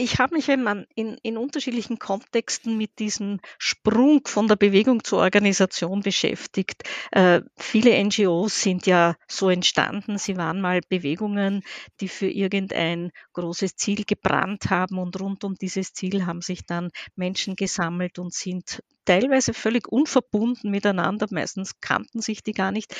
[0.00, 5.18] ich habe mich eben in, in unterschiedlichen Kontexten mit diesem Sprung von der Bewegung zur
[5.18, 6.84] Organisation beschäftigt.
[7.10, 10.16] Äh, viele NGOs sind ja so entstanden.
[10.16, 11.64] Sie waren mal Bewegungen,
[12.00, 16.90] die für irgendein großes Ziel gebrannt haben und rund um dieses Ziel haben sich dann
[17.16, 21.26] Menschen gesammelt und sind teilweise völlig unverbunden miteinander.
[21.30, 22.94] Meistens kannten sich die gar nicht.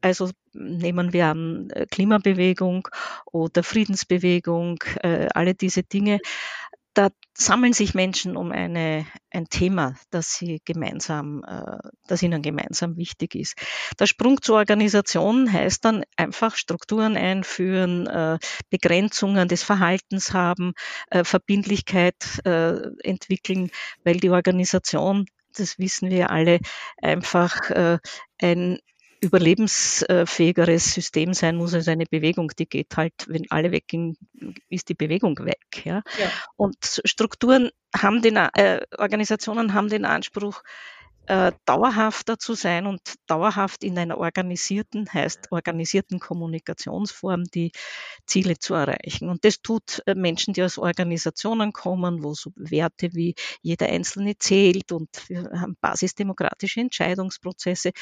[0.00, 2.88] Also nehmen wir an Klimabewegung
[3.30, 6.20] oder Friedensbewegung, äh, alle diese Dinge.
[6.94, 11.76] Da sammeln sich Menschen um eine, ein Thema, das sie gemeinsam, äh,
[12.08, 13.54] das ihnen gemeinsam wichtig ist.
[13.98, 18.38] Der Sprung zur Organisation heißt dann einfach Strukturen einführen, äh,
[18.70, 20.72] Begrenzungen des Verhaltens haben,
[21.10, 23.70] äh, Verbindlichkeit äh, entwickeln,
[24.04, 26.60] weil die Organisation das wissen wir alle,
[27.00, 27.98] einfach äh,
[28.40, 28.78] ein
[29.20, 32.52] überlebensfähigeres System sein muss als eine Bewegung.
[32.58, 34.16] Die geht halt, wenn alle weggehen,
[34.68, 35.84] ist die Bewegung weg.
[35.84, 36.02] Ja?
[36.18, 36.30] ja.
[36.56, 40.62] Und Strukturen haben den, äh, Organisationen haben den Anspruch,
[41.30, 47.70] äh, dauerhafter zu sein und dauerhaft in einer organisierten, heißt organisierten Kommunikationsform die
[48.26, 49.28] Ziele zu erreichen.
[49.28, 54.38] Und das tut äh, Menschen, die aus Organisationen kommen, wo so Werte wie jeder Einzelne
[54.38, 57.92] zählt und wir haben basisdemokratische Entscheidungsprozesse.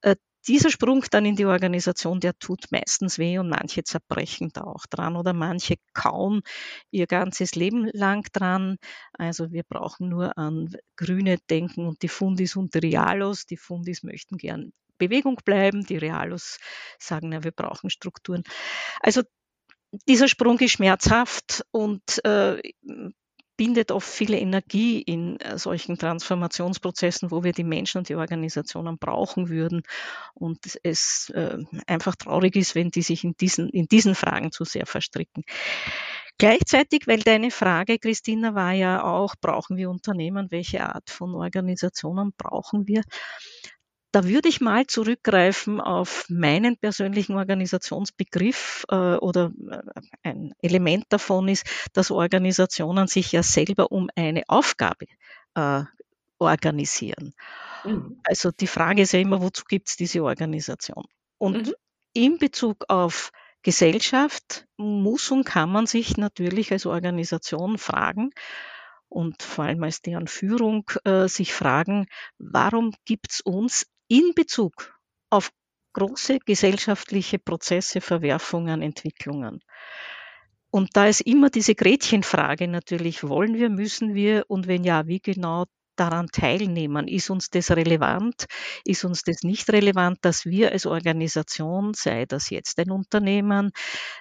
[0.00, 4.62] Äh, dieser Sprung dann in die Organisation, der tut meistens weh und manche zerbrechen da
[4.62, 6.42] auch dran oder manche kaum
[6.90, 8.76] ihr ganzes Leben lang dran.
[9.12, 13.46] Also wir brauchen nur an Grüne denken und die Fundis und die Realos.
[13.46, 16.58] Die Fundis möchten gern Bewegung bleiben, die Realos
[16.98, 18.44] sagen, ja, wir brauchen Strukturen.
[19.00, 19.22] Also
[20.08, 22.60] dieser Sprung ist schmerzhaft und äh,
[23.56, 28.98] bindet oft viele Energie in äh, solchen Transformationsprozessen, wo wir die Menschen und die Organisationen
[28.98, 29.82] brauchen würden.
[30.34, 34.64] Und es äh, einfach traurig ist, wenn die sich in diesen, in diesen Fragen zu
[34.64, 35.44] sehr verstricken.
[36.38, 40.50] Gleichzeitig, weil deine Frage, Christina, war ja auch, brauchen wir Unternehmen?
[40.50, 43.02] Welche Art von Organisationen brauchen wir?
[44.14, 49.82] Da würde ich mal zurückgreifen auf meinen persönlichen Organisationsbegriff äh, oder äh,
[50.22, 55.06] ein Element davon ist, dass Organisationen sich ja selber um eine Aufgabe
[55.56, 55.82] äh,
[56.38, 57.34] organisieren.
[57.82, 58.20] Mhm.
[58.22, 61.06] Also die Frage ist ja immer, wozu gibt es diese Organisation?
[61.38, 61.74] Und mhm.
[62.12, 68.30] in Bezug auf Gesellschaft muss und kann man sich natürlich als Organisation fragen,
[69.14, 72.06] und vor allem als deren Führung äh, sich fragen,
[72.38, 74.98] warum gibt es uns in Bezug
[75.30, 75.50] auf
[75.94, 79.60] große gesellschaftliche Prozesse, Verwerfungen, Entwicklungen.
[80.70, 85.20] Und da ist immer diese Gretchenfrage natürlich, wollen wir, müssen wir und wenn ja, wie
[85.20, 87.08] genau daran teilnehmen?
[87.08, 88.46] Ist uns das relevant?
[88.84, 93.72] Ist uns das nicht relevant, dass wir als Organisation, sei das jetzt ein Unternehmen,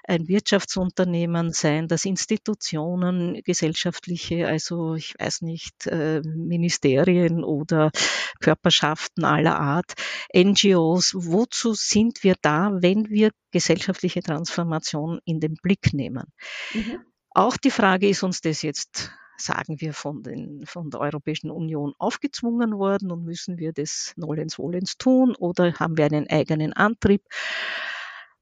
[0.07, 7.91] ein Wirtschaftsunternehmen, seien das Institutionen, gesellschaftliche, also ich weiß nicht, äh, Ministerien oder
[8.39, 9.93] Körperschaften aller Art,
[10.35, 16.25] NGOs, wozu sind wir da, wenn wir gesellschaftliche Transformation in den Blick nehmen?
[16.73, 16.99] Mhm.
[17.31, 21.93] Auch die Frage, ist uns das jetzt sagen wir, von, den, von der Europäischen Union
[21.97, 27.23] aufgezwungen worden und müssen wir das Nolens Wohlens tun oder haben wir einen eigenen Antrieb?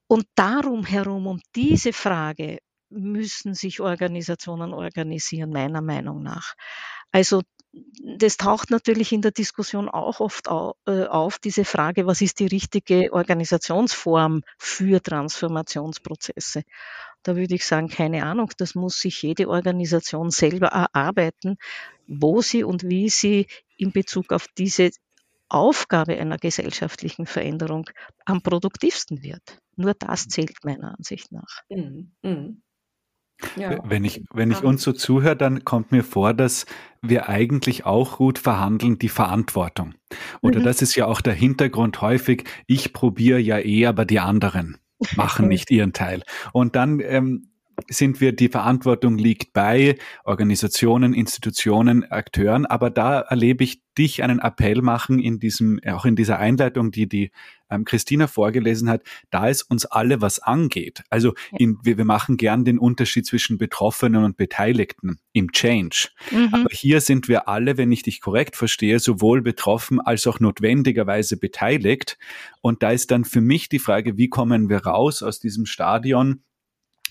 [0.08, 6.54] Und darum herum, um diese Frage, müssen sich Organisationen organisieren, meiner Meinung nach.
[7.12, 7.42] Also
[7.74, 12.48] das taucht natürlich in der Diskussion auch oft äh, auf, diese Frage, was ist die
[12.48, 16.64] richtige Organisationsform für Transformationsprozesse?
[17.24, 21.58] Da würde ich sagen, keine Ahnung, das muss sich jede Organisation selber erarbeiten,
[22.08, 24.92] wo sie und wie sie in Bezug auf diese
[25.48, 27.90] Aufgabe einer gesellschaftlichen Veränderung
[28.26, 29.60] am produktivsten wird.
[29.76, 31.62] Nur das zählt meiner Ansicht nach.
[31.70, 32.12] Mhm.
[32.22, 32.64] Mhm.
[33.56, 33.80] Ja.
[33.84, 36.66] Wenn ich, wenn ich uns so zuhöre, dann kommt mir vor, dass
[37.02, 39.96] wir eigentlich auch gut verhandeln die Verantwortung.
[40.42, 40.64] Oder mhm.
[40.64, 42.44] das ist ja auch der Hintergrund häufig.
[42.68, 44.78] Ich probiere ja eh, aber die anderen
[45.16, 46.22] machen nicht ihren Teil.
[46.54, 47.48] Und dann ähm,
[47.90, 54.40] sind wir, die Verantwortung liegt bei Organisationen, Institutionen, Akteuren, aber da erlebe ich dich einen
[54.40, 57.32] Appell machen in diesem, auch in dieser Einleitung, die die
[57.72, 61.04] ähm, Christina vorgelesen hat, da es uns alle was angeht.
[61.10, 66.10] Also in, wir, wir machen gern den Unterschied zwischen Betroffenen und Beteiligten im Change.
[66.32, 66.50] Mhm.
[66.52, 71.38] Aber hier sind wir alle, wenn ich dich korrekt verstehe, sowohl betroffen als auch notwendigerweise
[71.38, 72.18] beteiligt.
[72.62, 76.44] Und da ist dann für mich die Frage, wie kommen wir raus aus diesem Stadion,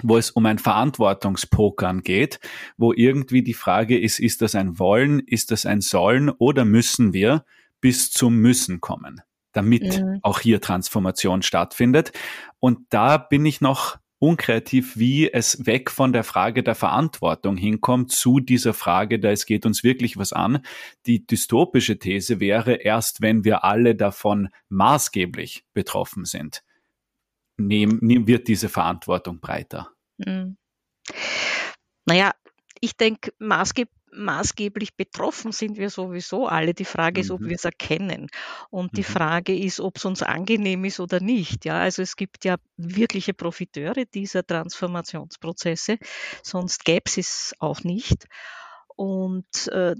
[0.03, 2.40] wo es um ein Verantwortungspokern geht,
[2.77, 7.12] wo irgendwie die Frage ist, ist das ein Wollen, ist das ein Sollen oder müssen
[7.12, 7.44] wir
[7.81, 9.20] bis zum Müssen kommen,
[9.52, 10.20] damit mhm.
[10.22, 12.12] auch hier Transformation stattfindet.
[12.58, 18.12] Und da bin ich noch unkreativ, wie es weg von der Frage der Verantwortung hinkommt
[18.12, 20.64] zu dieser Frage, da es geht uns wirklich was an.
[21.06, 26.62] Die dystopische These wäre, erst wenn wir alle davon maßgeblich betroffen sind,
[27.56, 29.90] nehm, nehm, wird diese Verantwortung breiter?
[30.18, 30.58] Mhm.
[32.04, 32.32] Naja,
[32.80, 36.75] ich denke, maßgeb maßgeblich betroffen sind wir sowieso alle.
[36.75, 37.49] Die Frage ist, ob mhm.
[37.49, 38.29] wir es erkennen.
[38.70, 39.12] Und die mhm.
[39.12, 41.64] Frage ist, ob es uns angenehm ist oder nicht.
[41.64, 45.99] Ja, also es gibt ja wirkliche Profiteure dieser Transformationsprozesse,
[46.42, 48.27] sonst gäbe es es auch nicht.
[48.96, 49.94] Und äh,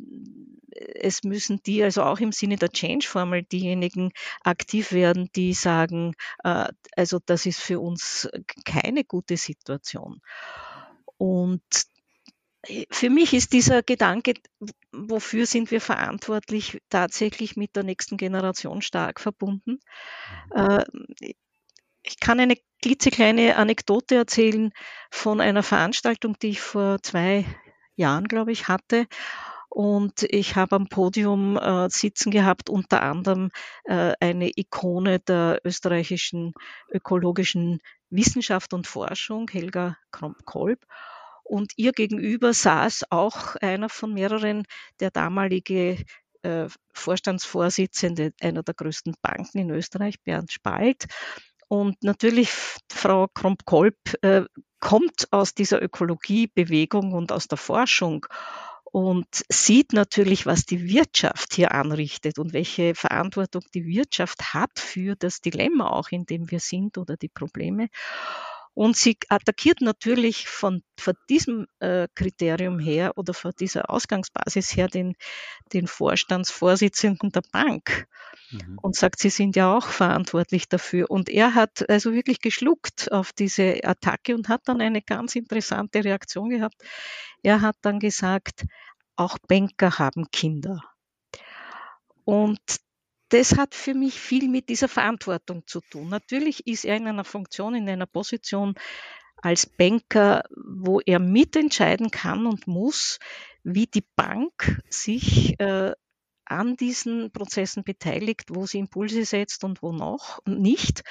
[0.94, 6.68] es müssen die also auch im Sinne der Change-Formel diejenigen aktiv werden, die sagen, äh,
[6.96, 8.29] also das ist für uns
[8.64, 10.20] keine gute Situation.
[11.16, 11.62] Und
[12.90, 14.35] für mich ist dieser Gedanke,
[14.92, 19.81] wofür sind wir verantwortlich, tatsächlich mit der nächsten Generation stark verbunden.
[20.55, 20.57] Mhm.
[20.57, 20.85] Äh,
[22.03, 24.73] ich kann eine klitzekleine Anekdote erzählen
[25.11, 27.44] von einer Veranstaltung, die ich vor zwei
[27.94, 29.07] Jahren, glaube ich, hatte.
[29.68, 33.51] Und ich habe am Podium äh, sitzen gehabt, unter anderem
[33.85, 36.55] äh, eine Ikone der österreichischen
[36.90, 40.85] ökologischen Wissenschaft und Forschung, Helga Kromp-Kolb.
[41.50, 44.62] Und ihr gegenüber saß auch einer von mehreren,
[45.00, 45.96] der damalige
[46.42, 51.06] äh, Vorstandsvorsitzende einer der größten Banken in Österreich, Bernd Spalt.
[51.66, 52.50] Und natürlich,
[52.88, 54.42] Frau Kromp-Kolb äh,
[54.78, 58.26] kommt aus dieser Ökologiebewegung und aus der Forschung
[58.84, 65.16] und sieht natürlich, was die Wirtschaft hier anrichtet und welche Verantwortung die Wirtschaft hat für
[65.16, 67.88] das Dilemma auch, in dem wir sind oder die Probleme.
[68.81, 74.88] Und sie attackiert natürlich von, von diesem äh, Kriterium her oder von dieser Ausgangsbasis her
[74.88, 75.16] den,
[75.75, 78.09] den Vorstandsvorsitzenden der Bank
[78.51, 78.79] mhm.
[78.81, 81.11] und sagt, sie sind ja auch verantwortlich dafür.
[81.11, 86.03] Und er hat also wirklich geschluckt auf diese Attacke und hat dann eine ganz interessante
[86.03, 86.77] Reaktion gehabt.
[87.43, 88.64] Er hat dann gesagt,
[89.14, 90.81] auch Banker haben Kinder.
[92.25, 92.62] Und
[93.31, 96.09] das hat für mich viel mit dieser Verantwortung zu tun.
[96.09, 98.75] Natürlich ist er in einer Funktion, in einer Position
[99.37, 103.19] als Banker, wo er mitentscheiden kann und muss,
[103.62, 105.93] wie die Bank sich äh,
[106.45, 111.03] an diesen Prozessen beteiligt, wo sie Impulse setzt und wo noch nicht.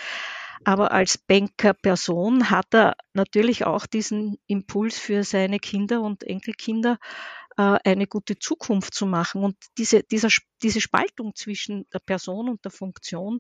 [0.66, 7.00] Aber als Banker-Person hat er natürlich auch diesen Impuls für seine Kinder und Enkelkinder
[7.62, 9.44] eine gute Zukunft zu machen.
[9.44, 10.30] Und diese, dieser,
[10.64, 13.40] diese Spaltung zwischen der Person und der Funktion,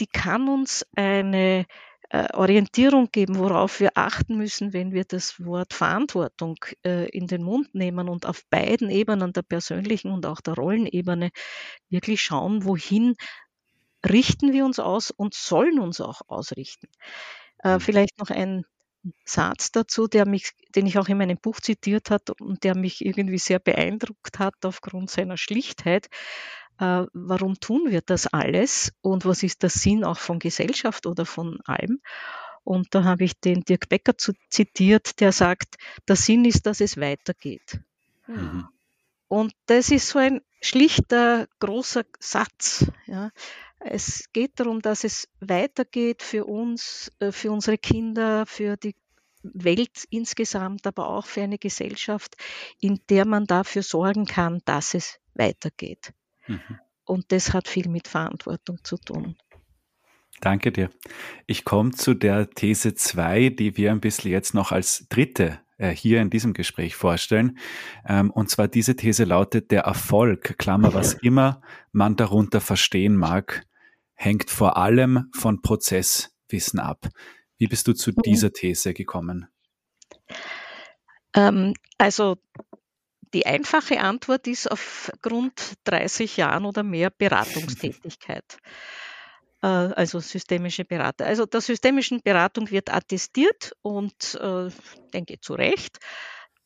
[0.00, 1.66] die kann uns eine
[2.10, 7.42] äh, Orientierung geben, worauf wir achten müssen, wenn wir das Wort Verantwortung äh, in den
[7.42, 11.30] Mund nehmen und auf beiden Ebenen, der persönlichen und auch der Rollenebene,
[11.88, 13.14] wirklich schauen, wohin
[14.06, 16.88] richten wir uns aus und sollen uns auch ausrichten.
[17.62, 17.80] Äh, mhm.
[17.80, 18.64] vielleicht noch ein
[19.24, 23.04] Satz dazu, der mich, den ich auch in meinem Buch zitiert hat und der mich
[23.04, 26.08] irgendwie sehr beeindruckt hat aufgrund seiner Schlichtheit.
[26.78, 31.24] Äh, warum tun wir das alles und was ist der Sinn auch von Gesellschaft oder
[31.26, 32.00] von allem?
[32.64, 35.76] Und da habe ich den Dirk Becker zu, zitiert, der sagt,
[36.08, 37.80] der Sinn ist, dass es weitergeht.
[38.26, 38.68] Mhm.
[39.28, 42.86] Und das ist so ein schlichter, großer Satz.
[43.06, 43.30] Ja.
[43.86, 48.94] Es geht darum, dass es weitergeht für uns, äh, für unsere Kinder, für die
[49.42, 52.34] Welt insgesamt, aber auch für eine Gesellschaft,
[52.80, 56.12] in der man dafür sorgen kann, dass es weitergeht.
[56.46, 56.78] Mhm.
[57.04, 59.36] Und das hat viel mit Verantwortung zu tun.
[60.40, 60.90] Danke dir.
[61.46, 65.90] Ich komme zu der These 2, die wir ein bisschen jetzt noch als dritte äh,
[65.90, 67.58] hier in diesem Gespräch vorstellen.
[68.06, 71.60] Ähm, und zwar diese These lautet, der Erfolg, Klammer, was immer
[71.92, 73.66] man darunter verstehen mag,
[74.14, 77.08] hängt vor allem von Prozesswissen ab.
[77.58, 78.22] Wie bist du zu mhm.
[78.22, 79.48] dieser These gekommen?
[81.34, 82.36] Ähm, also
[83.34, 88.58] die einfache Antwort ist aufgrund 30 Jahren oder mehr Beratungstätigkeit.
[89.64, 91.24] Äh, also systemische Berater.
[91.24, 94.68] Also der systemischen Beratung wird attestiert und äh,
[95.14, 96.00] denke zu Recht,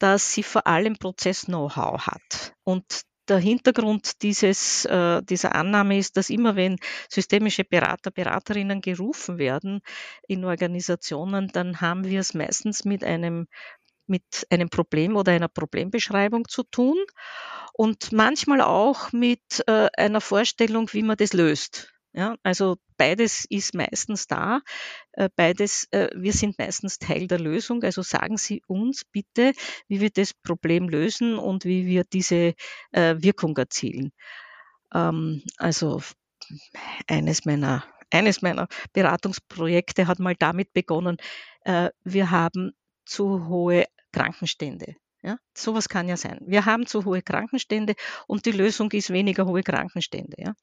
[0.01, 2.55] dass sie vor allem Prozess-Know-how hat.
[2.64, 6.76] Und der Hintergrund dieses, äh, dieser Annahme ist, dass immer wenn
[7.09, 9.81] systemische Berater, Beraterinnen gerufen werden
[10.26, 13.47] in Organisationen, dann haben wir es meistens mit einem
[14.11, 16.97] mit einem Problem oder einer Problembeschreibung zu tun
[17.74, 21.93] und manchmal auch mit äh, einer Vorstellung, wie man das löst.
[22.13, 24.61] Ja, also beides ist meistens da.
[25.13, 27.83] Äh, beides, äh, wir sind meistens Teil der Lösung.
[27.83, 29.53] Also sagen Sie uns bitte,
[29.89, 32.55] wie wir das Problem lösen und wie wir diese
[32.93, 34.13] äh, Wirkung erzielen.
[34.95, 36.03] Ähm, also
[37.07, 41.19] eines meiner eines meiner Beratungsprojekte hat mal damit begonnen,
[42.05, 42.73] wir haben
[43.05, 44.97] zu hohe Krankenstände.
[45.23, 46.39] Ja, sowas kann ja sein.
[46.47, 47.95] Wir haben zu hohe Krankenstände
[48.29, 50.37] und die Lösung ist weniger hohe Krankenstände.
[50.39, 50.55] Ja.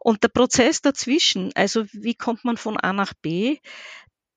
[0.00, 3.58] Und der Prozess dazwischen, also wie kommt man von A nach B,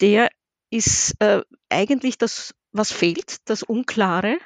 [0.02, 0.30] der
[0.70, 4.38] ist äh, eigentlich das, was fehlt, das Unklare.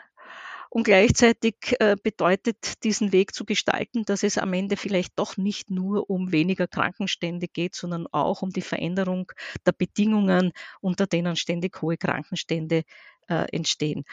[0.69, 5.71] Und gleichzeitig äh, bedeutet diesen Weg zu gestalten, dass es am Ende vielleicht doch nicht
[5.71, 9.31] nur um weniger Krankenstände geht, sondern auch um die Veränderung
[9.65, 10.51] der Bedingungen,
[10.81, 12.83] unter denen ständig hohe Krankenstände
[13.29, 14.03] äh, entstehen.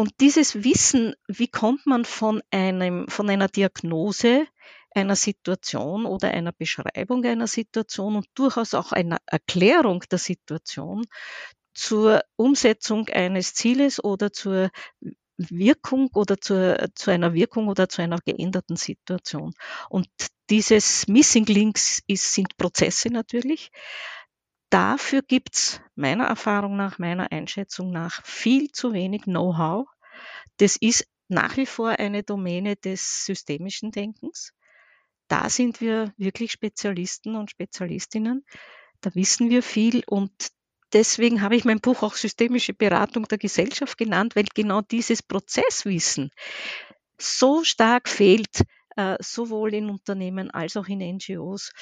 [0.00, 4.46] Und dieses Wissen, wie kommt man von einem, von einer Diagnose
[4.94, 11.04] einer Situation oder einer Beschreibung einer Situation und durchaus auch einer Erklärung der Situation
[11.74, 14.70] zur Umsetzung eines Zieles oder zur
[15.36, 19.52] Wirkung oder zur, zu einer Wirkung oder zu einer geänderten Situation.
[19.90, 20.08] Und
[20.48, 23.70] dieses Missing Links ist, sind Prozesse natürlich.
[24.70, 29.88] Dafür gibt's meiner Erfahrung nach, meiner Einschätzung nach viel zu wenig Know-how.
[30.58, 34.52] Das ist nach wie vor eine Domäne des systemischen Denkens.
[35.28, 38.44] Da sind wir wirklich Spezialisten und Spezialistinnen.
[39.00, 40.32] Da wissen wir viel und
[40.92, 46.30] deswegen habe ich mein Buch auch Systemische Beratung der Gesellschaft genannt, weil genau dieses Prozesswissen
[47.18, 48.62] so stark fehlt,
[48.96, 51.72] äh, sowohl in Unternehmen als auch in NGOs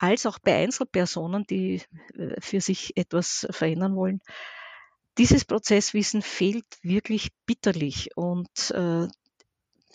[0.00, 1.82] als auch bei Einzelpersonen, die
[2.14, 4.20] äh, für sich etwas verändern wollen.
[5.18, 9.06] Dieses Prozesswissen fehlt wirklich bitterlich und äh,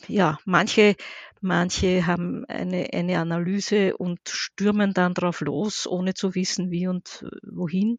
[0.07, 0.95] ja, manche,
[1.41, 7.23] manche haben eine, eine Analyse und stürmen dann drauf los, ohne zu wissen, wie und
[7.25, 7.97] äh, wohin.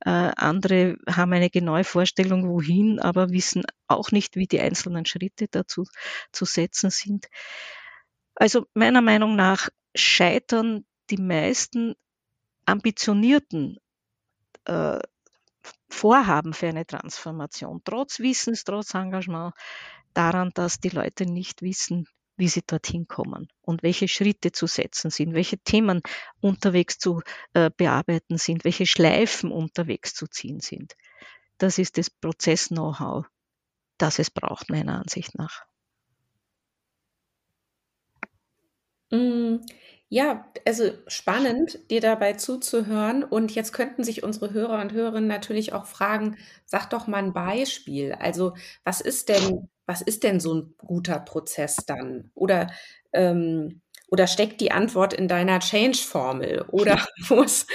[0.00, 5.46] Äh, andere haben eine genaue Vorstellung, wohin, aber wissen auch nicht, wie die einzelnen Schritte
[5.48, 5.84] dazu
[6.32, 7.26] zu setzen sind.
[8.34, 11.94] Also meiner Meinung nach scheitern die meisten
[12.66, 13.78] ambitionierten
[14.64, 14.98] äh,
[15.88, 19.54] Vorhaben für eine Transformation, trotz Wissens, trotz Engagement,
[20.14, 22.06] daran, dass die Leute nicht wissen,
[22.36, 26.02] wie sie dorthin kommen und welche Schritte zu setzen sind, welche Themen
[26.40, 27.20] unterwegs zu
[27.52, 30.94] äh, bearbeiten sind, welche Schleifen unterwegs zu ziehen sind.
[31.58, 33.26] Das ist das Prozess-Know-how,
[33.98, 35.64] das es braucht, meiner Ansicht nach.
[40.10, 43.22] Ja, also spannend, dir dabei zuzuhören.
[43.24, 47.34] Und jetzt könnten sich unsere Hörer und Hörerinnen natürlich auch fragen, sag doch mal ein
[47.34, 48.12] Beispiel.
[48.14, 48.54] Also,
[48.84, 52.30] was ist denn, was ist denn so ein guter Prozess dann?
[52.34, 52.68] Oder,
[53.12, 56.64] ähm, oder steckt die Antwort in deiner Change-Formel?
[56.70, 57.06] Oder
[57.44, 57.68] ist,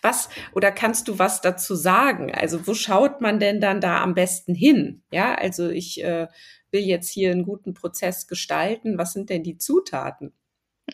[0.00, 2.34] was, oder kannst du was dazu sagen?
[2.34, 5.02] Also, wo schaut man denn dann da am besten hin?
[5.10, 6.28] Ja, also ich äh,
[6.70, 8.96] will jetzt hier einen guten Prozess gestalten.
[8.96, 10.32] Was sind denn die Zutaten?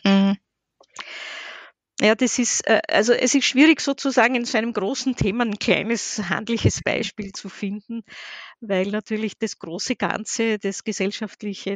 [0.05, 0.37] Mhm.
[2.01, 5.59] Ja, das ist, äh, also es ist schwierig sozusagen in so einem großen Thema ein
[5.59, 8.03] kleines handliches Beispiel zu finden,
[8.61, 11.73] weil natürlich das große Ganze, das gesellschaftliche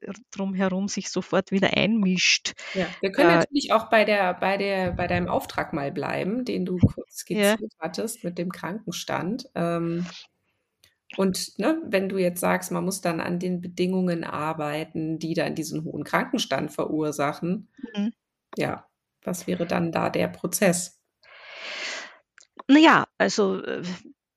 [0.00, 2.54] äh, drumherum sich sofort wieder einmischt.
[2.72, 6.46] Ja, wir können äh, natürlich auch bei der, bei der, bei deinem Auftrag mal bleiben,
[6.46, 7.78] den du kurz skizziert ja.
[7.78, 9.50] hattest mit dem Krankenstand.
[9.54, 10.06] Ähm,
[11.16, 15.54] und ne, wenn du jetzt sagst, man muss dann an den Bedingungen arbeiten, die dann
[15.54, 18.12] diesen hohen Krankenstand verursachen, mhm.
[18.58, 18.86] Ja,
[19.22, 21.00] was wäre dann da der Prozess?
[22.66, 23.82] Naja, also äh,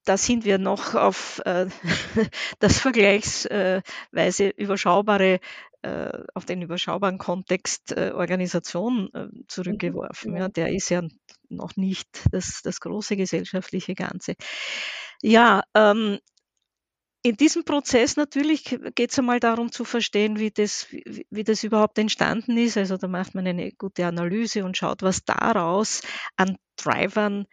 [0.05, 1.67] da sind wir noch auf äh,
[2.59, 5.39] das vergleichsweise überschaubare
[5.81, 10.37] äh, auf den überschaubaren Kontext äh, Organisation äh, zurückgeworfen.
[10.37, 11.01] Ja, der ist ja
[11.49, 14.35] noch nicht das, das große gesellschaftliche Ganze.
[15.23, 16.19] Ja, ähm,
[17.23, 21.63] in diesem Prozess natürlich geht es einmal darum zu verstehen, wie das, wie, wie das
[21.63, 22.77] überhaupt entstanden ist.
[22.77, 26.01] Also da macht man eine gute Analyse und schaut, was daraus
[26.35, 27.45] an Drivern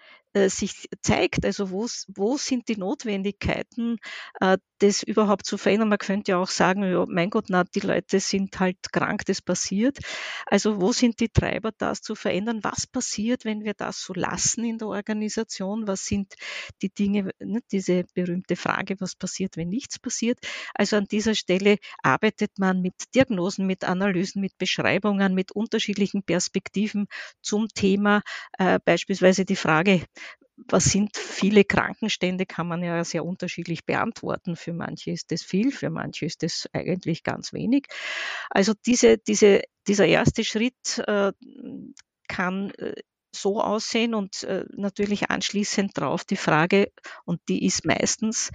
[0.49, 1.45] sich zeigt.
[1.45, 3.99] Also wo, wo sind die Notwendigkeiten,
[4.41, 5.89] äh, das überhaupt zu verändern?
[5.89, 9.43] Man könnte ja auch sagen, ja, mein Gott, na, die Leute sind halt krank, das
[9.43, 9.99] passiert.
[10.47, 12.61] Also wo sind die Treiber, das zu verändern?
[12.62, 15.86] Was passiert, wenn wir das so lassen in der Organisation?
[15.86, 16.34] Was sind
[16.82, 20.39] die Dinge, ne, diese berühmte Frage, was passiert, wenn nichts passiert?
[20.74, 27.07] Also an dieser Stelle arbeitet man mit Diagnosen, mit Analysen, mit Beschreibungen, mit unterschiedlichen Perspektiven
[27.43, 28.22] zum Thema,
[28.59, 30.05] äh, beispielsweise die Frage,
[30.68, 34.56] was sind viele Krankenstände, kann man ja sehr unterschiedlich beantworten.
[34.56, 37.86] Für manche ist das viel, für manche ist das eigentlich ganz wenig.
[38.50, 41.32] Also diese, diese, dieser erste Schritt äh,
[42.28, 42.94] kann äh,
[43.34, 46.90] so aussehen und äh, natürlich anschließend drauf die Frage,
[47.24, 48.50] und die ist meistens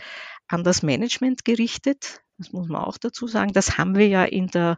[0.47, 2.22] an das Management gerichtet.
[2.38, 3.53] Das muss man auch dazu sagen.
[3.53, 4.77] Das haben wir ja in der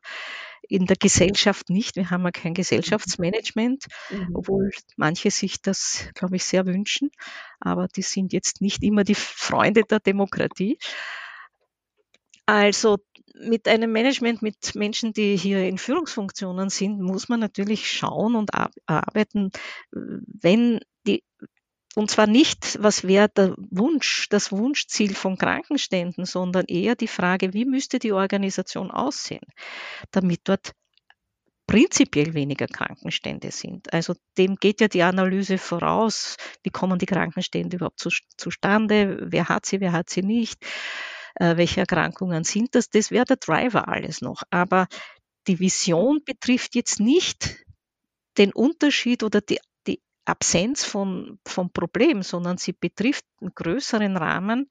[0.67, 1.95] in der Gesellschaft nicht.
[1.95, 4.31] Wir haben ja kein Gesellschaftsmanagement, mhm.
[4.33, 7.11] obwohl manche sich das, glaube ich, sehr wünschen.
[7.59, 10.79] Aber die sind jetzt nicht immer die Freunde der Demokratie.
[12.45, 12.97] Also
[13.33, 18.51] mit einem Management, mit Menschen, die hier in Führungsfunktionen sind, muss man natürlich schauen und
[18.85, 19.51] arbeiten,
[19.91, 21.23] wenn die,
[21.95, 27.53] und zwar nicht, was wäre der Wunsch, das Wunschziel von Krankenständen, sondern eher die Frage,
[27.53, 29.45] wie müsste die Organisation aussehen,
[30.11, 30.73] damit dort
[31.67, 33.91] prinzipiell weniger Krankenstände sind.
[33.93, 39.49] Also dem geht ja die Analyse voraus, wie kommen die Krankenstände überhaupt zu, zustande, wer
[39.49, 40.63] hat sie, wer hat sie nicht,
[41.35, 44.43] äh, welche Erkrankungen sind das, das wäre der Driver alles noch.
[44.51, 44.87] Aber
[45.47, 47.65] die Vision betrifft jetzt nicht
[48.37, 49.59] den Unterschied oder die
[50.25, 54.69] Absenz von, vom Problem, sondern sie betrifft einen größeren Rahmen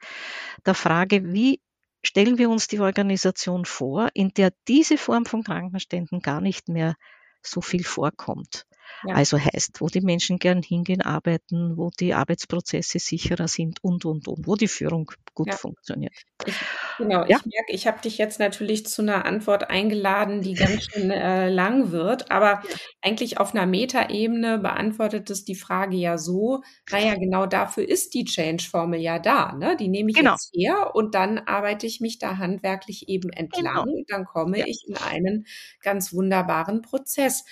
[0.67, 1.61] der Frage, wie
[2.03, 6.97] stellen wir uns die Organisation vor, in der diese Form von Krankenständen gar nicht mehr
[7.43, 8.67] so viel vorkommt.
[9.07, 9.15] Ja.
[9.15, 14.29] Also heißt, wo die Menschen gern hingehen, arbeiten, wo die Arbeitsprozesse sicherer sind und, und,
[14.29, 15.57] und, wo die Führung gut ja.
[15.57, 16.15] funktioniert.
[16.47, 16.55] Ich,
[16.99, 17.39] genau, ja?
[17.39, 21.51] ich merke, ich habe dich jetzt natürlich zu einer Antwort eingeladen, die ganz schön äh,
[21.51, 22.63] lang wird, aber
[23.03, 28.25] eigentlich auf einer Metaebene beantwortet es die Frage ja so, naja, genau dafür ist die
[28.25, 29.53] Change-Formel ja da.
[29.53, 29.77] Ne?
[29.77, 30.33] Die nehme ich genau.
[30.33, 33.83] jetzt her und dann arbeite ich mich da handwerklich eben entlang genau.
[33.83, 35.47] und dann komme ich in einen
[35.83, 37.45] ganz wunderbaren Prozess.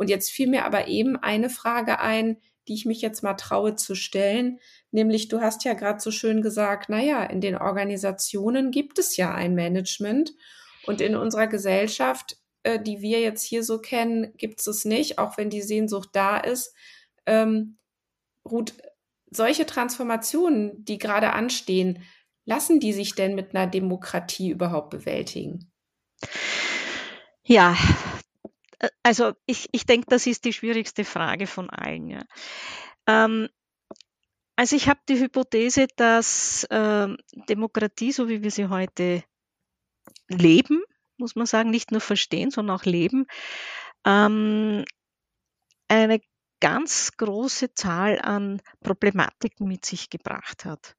[0.00, 3.76] Und jetzt fiel mir aber eben eine Frage ein, die ich mich jetzt mal traue
[3.76, 4.58] zu stellen,
[4.92, 9.34] nämlich du hast ja gerade so schön gesagt, naja, in den Organisationen gibt es ja
[9.34, 10.32] ein Management
[10.86, 15.18] und in unserer Gesellschaft, äh, die wir jetzt hier so kennen, gibt es es nicht,
[15.18, 16.74] auch wenn die Sehnsucht da ist.
[17.26, 17.76] Ähm,
[18.50, 18.72] Ruth,
[19.30, 22.02] solche Transformationen, die gerade anstehen,
[22.46, 25.70] lassen die sich denn mit einer Demokratie überhaupt bewältigen?
[27.44, 27.76] Ja,
[29.02, 32.08] also ich, ich denke, das ist die schwierigste Frage von allen.
[32.08, 32.22] Ja.
[33.06, 33.48] Ähm,
[34.56, 37.16] also ich habe die Hypothese, dass ähm,
[37.48, 39.24] Demokratie, so wie wir sie heute
[40.28, 40.82] leben,
[41.16, 43.26] muss man sagen, nicht nur verstehen, sondern auch leben,
[44.04, 44.84] ähm,
[45.88, 46.20] eine
[46.60, 50.94] ganz große Zahl an Problematiken mit sich gebracht hat.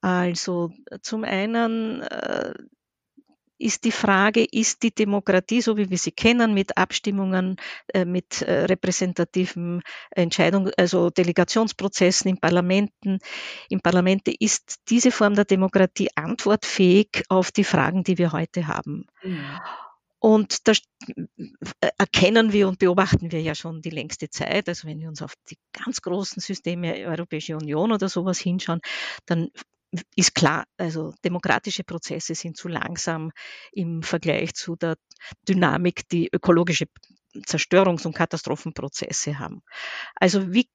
[0.00, 2.54] Also zum einen äh,
[3.58, 7.56] ist die Frage, ist die Demokratie, so wie wir sie kennen, mit Abstimmungen,
[7.92, 13.18] äh, mit äh, repräsentativen Entscheidungen, also Delegationsprozessen in Parlamenten,
[13.68, 19.06] in Parlamente, ist diese Form der Demokratie antwortfähig auf die Fragen, die wir heute haben?
[19.22, 19.60] Mhm.
[20.22, 20.72] Und da
[21.80, 24.68] äh, erkennen wir und beobachten wir ja schon die längste Zeit.
[24.68, 28.80] Also wenn wir uns auf die ganz großen Systeme Europäische Union oder sowas hinschauen,
[29.26, 29.48] dann
[30.16, 33.30] ist klar, also demokratische Prozesse sind zu langsam
[33.72, 34.96] im Vergleich zu der
[35.48, 36.86] Dynamik, die ökologische
[37.34, 39.62] Zerstörungs- und Katastrophenprozesse haben.
[40.14, 40.68] Also wie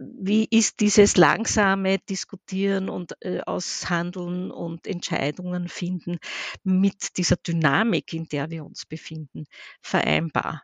[0.00, 6.20] wie ist dieses langsame Diskutieren und äh, Aushandeln und Entscheidungen finden
[6.62, 9.46] mit dieser Dynamik, in der wir uns befinden,
[9.82, 10.62] vereinbar?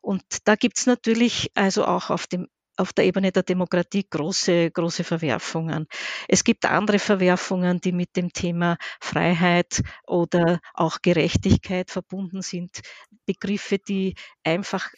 [0.00, 2.48] Und da gibt's natürlich also auch auf dem
[2.78, 5.86] auf der Ebene der Demokratie große, große Verwerfungen.
[6.28, 12.80] Es gibt andere Verwerfungen, die mit dem Thema Freiheit oder auch Gerechtigkeit verbunden sind.
[13.26, 14.14] Begriffe, die
[14.44, 14.88] einfach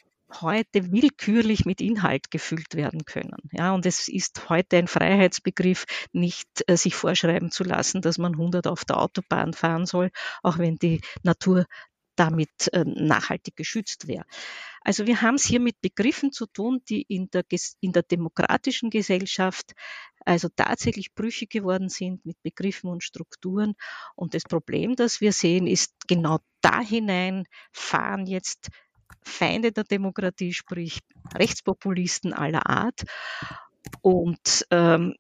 [0.41, 3.37] heute willkürlich mit Inhalt gefüllt werden können.
[3.53, 8.33] Ja, und es ist heute ein Freiheitsbegriff, nicht äh, sich vorschreiben zu lassen, dass man
[8.33, 10.11] 100 auf der Autobahn fahren soll,
[10.43, 11.67] auch wenn die Natur
[12.21, 14.25] damit äh, nachhaltig geschützt wäre.
[14.83, 17.45] Also wir haben es hier mit Begriffen zu tun, die in der,
[17.81, 19.73] in der demokratischen Gesellschaft
[20.27, 23.73] also tatsächlich brüchig geworden sind mit Begriffen und Strukturen.
[24.17, 28.69] Und das Problem, das wir sehen, ist genau da hinein fahren jetzt
[29.23, 31.01] Feinde der Demokratie, sprich
[31.35, 33.01] Rechtspopulisten aller Art.
[34.03, 35.15] Und ähm,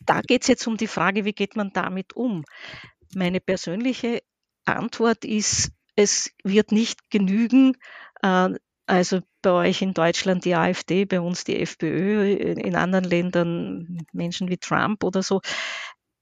[0.00, 2.44] da geht es jetzt um die Frage, wie geht man damit um?
[3.14, 4.22] Meine persönliche
[4.64, 5.70] Antwort ist,
[6.00, 7.76] es wird nicht genügen,
[8.22, 8.50] äh,
[8.86, 14.48] also bei euch in Deutschland die AfD, bei uns die FPÖ, in anderen Ländern Menschen
[14.48, 15.40] wie Trump oder so,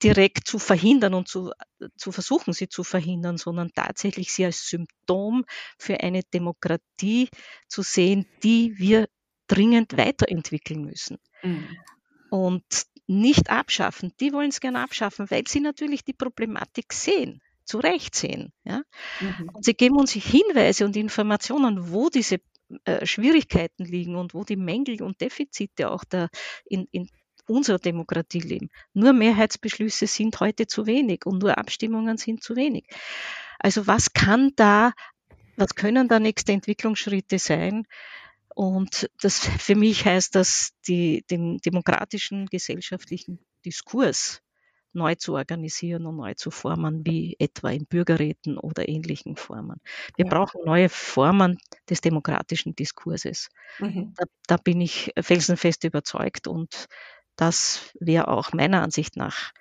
[0.02, 1.52] direkt zu verhindern und zu,
[1.96, 5.44] zu versuchen, sie zu verhindern, sondern tatsächlich sie als Symptom
[5.78, 7.28] für eine Demokratie
[7.68, 9.08] zu sehen, die wir
[9.46, 11.18] dringend weiterentwickeln müssen.
[11.42, 11.68] Mhm.
[12.30, 12.64] Und
[13.06, 14.12] nicht abschaffen.
[14.20, 18.52] Die wollen es gerne abschaffen, weil sie natürlich die Problematik sehen, zu Recht sehen.
[18.64, 18.82] Ja?
[19.20, 19.50] Mhm.
[19.52, 22.38] Und sie geben uns Hinweise und Informationen, wo diese
[22.84, 26.28] äh, Schwierigkeiten liegen und wo die Mängel und Defizite auch da
[26.64, 27.08] in, in
[27.46, 28.68] unserer Demokratie leben.
[28.92, 32.84] Nur Mehrheitsbeschlüsse sind heute zu wenig und nur Abstimmungen sind zu wenig.
[33.58, 34.92] Also was kann da,
[35.56, 37.86] was können da nächste Entwicklungsschritte sein?
[38.54, 44.42] Und das für mich heißt das, die, den demokratischen gesellschaftlichen Diskurs
[44.98, 49.80] neu zu organisieren und neu zu formen, wie etwa in Bürgerräten oder ähnlichen Formen.
[50.16, 50.30] Wir ja.
[50.30, 53.48] brauchen neue Formen des demokratischen Diskurses.
[53.78, 54.12] Mhm.
[54.16, 56.86] Da, da, bin ich felsenfest überzeugt und
[57.36, 59.52] das wäre auch meiner Ansicht nach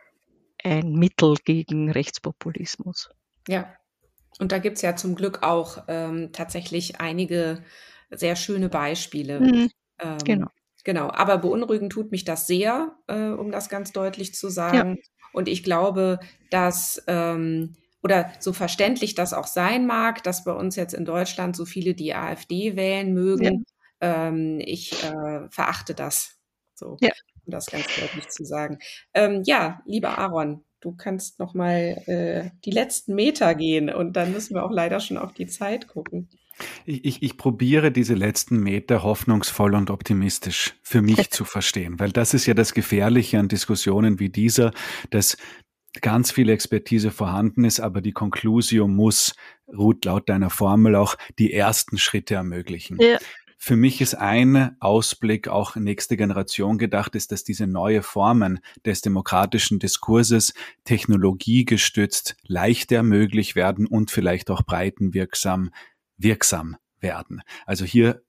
[0.63, 3.09] ein Mittel gegen Rechtspopulismus.
[3.47, 3.73] Ja,
[4.39, 7.63] und da gibt es ja zum Glück auch ähm, tatsächlich einige
[8.09, 9.39] sehr schöne Beispiele.
[9.39, 9.69] Mhm,
[9.99, 10.47] ähm, genau.
[10.87, 14.95] Genau, aber beunruhigend tut mich das sehr, äh, um das ganz deutlich zu sagen.
[14.95, 15.03] Ja.
[15.33, 16.17] Und ich glaube,
[16.49, 21.57] dass, ähm, oder so verständlich das auch sein mag, dass bei uns jetzt in Deutschland
[21.57, 23.65] so viele die AfD wählen mögen,
[24.01, 24.27] ja.
[24.29, 26.37] ähm, ich äh, verachte das.
[26.73, 26.95] So.
[27.01, 27.11] Ja
[27.45, 28.79] um das ganz deutlich zu sagen.
[29.13, 34.31] Ähm, ja, lieber Aaron, du kannst noch mal äh, die letzten Meter gehen und dann
[34.33, 36.29] müssen wir auch leider schon auf die Zeit gucken.
[36.85, 42.11] Ich, ich, ich probiere diese letzten Meter hoffnungsvoll und optimistisch für mich zu verstehen, weil
[42.11, 44.71] das ist ja das Gefährliche an Diskussionen wie dieser,
[45.09, 45.37] dass
[46.01, 49.35] ganz viel Expertise vorhanden ist, aber die Conclusio muss,
[49.67, 52.97] ruht laut deiner Formel auch, die ersten Schritte ermöglichen.
[52.99, 53.17] Ja.
[53.59, 59.01] Für mich ist ein Ausblick auch nächste Generation gedacht, ist, dass diese neue Formen des
[59.01, 60.53] demokratischen Diskurses
[60.83, 65.71] technologiegestützt leichter möglich werden und vielleicht auch breitenwirksam
[66.17, 67.41] wirksam werden.
[67.65, 68.21] Also hier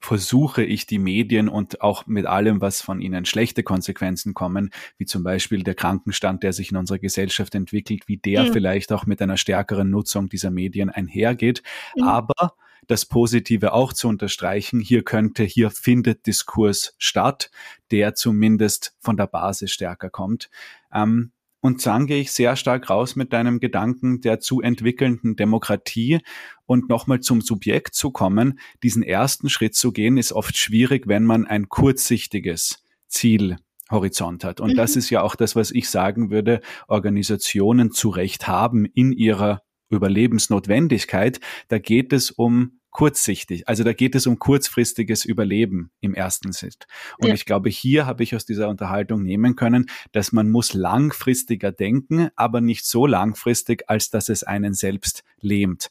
[0.00, 5.04] versuche ich die Medien und auch mit allem, was von ihnen schlechte Konsequenzen kommen, wie
[5.04, 8.52] zum Beispiel der Krankenstand, der sich in unserer Gesellschaft entwickelt, wie der mhm.
[8.52, 11.62] vielleicht auch mit einer stärkeren Nutzung dieser Medien einhergeht.
[11.96, 12.04] Mhm.
[12.04, 12.54] Aber
[12.86, 14.80] das Positive auch zu unterstreichen.
[14.80, 17.50] Hier könnte, hier findet Diskurs statt,
[17.90, 20.48] der zumindest von der Basis stärker kommt.
[20.92, 26.20] Ähm, und dann gehe ich sehr stark raus mit deinem Gedanken der zu entwickelnden Demokratie
[26.66, 28.60] und nochmal zum Subjekt zu kommen.
[28.82, 34.60] Diesen ersten Schritt zu gehen, ist oft schwierig, wenn man ein kurzsichtiges Zielhorizont hat.
[34.60, 34.76] Und mhm.
[34.76, 39.62] das ist ja auch das, was ich sagen würde, Organisationen zu Recht haben in ihrer
[39.90, 41.40] Überlebensnotwendigkeit.
[41.68, 43.68] Da geht es um kurzsichtig.
[43.68, 46.88] Also da geht es um kurzfristiges Überleben im ersten Schritt.
[47.18, 47.34] Und ja.
[47.34, 52.30] ich glaube, hier habe ich aus dieser Unterhaltung nehmen können, dass man muss langfristiger denken,
[52.34, 55.90] aber nicht so langfristig, als dass es einen selbst lähmt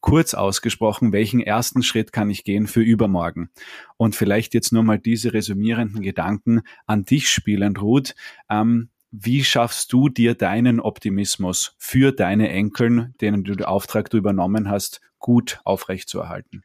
[0.00, 3.50] kurz ausgesprochen, welchen ersten Schritt kann ich gehen für übermorgen?
[3.96, 8.14] Und vielleicht jetzt nur mal diese resümierenden Gedanken an dich spielend, Ruth.
[8.48, 14.70] Ähm, wie schaffst du dir deinen Optimismus für deine Enkeln, denen du den Auftrag übernommen
[14.70, 16.62] hast, gut aufrechtzuerhalten?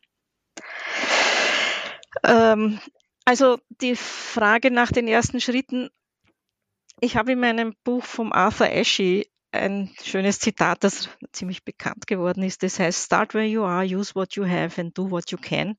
[2.23, 2.79] Ähm,
[3.25, 5.89] also die Frage nach den ersten Schritten.
[6.99, 12.43] Ich habe in meinem Buch vom Arthur Ashe ein schönes Zitat, das ziemlich bekannt geworden
[12.43, 12.63] ist.
[12.63, 15.77] Das heißt, start where you are, use what you have and do what you can.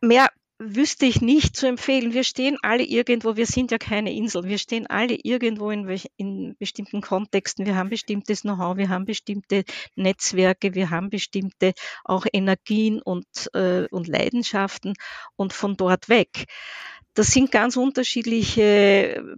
[0.00, 0.28] Mehr
[0.58, 2.14] wüsste ich nicht zu empfehlen.
[2.14, 5.86] Wir stehen alle irgendwo, wir sind ja keine Insel, wir stehen alle irgendwo in,
[6.16, 9.64] in bestimmten Kontexten, wir haben bestimmtes Know-how, wir haben bestimmte
[9.96, 11.72] Netzwerke, wir haben bestimmte
[12.04, 14.94] auch Energien und, äh, und Leidenschaften
[15.36, 16.46] und von dort weg.
[17.14, 19.36] Das sind ganz unterschiedliche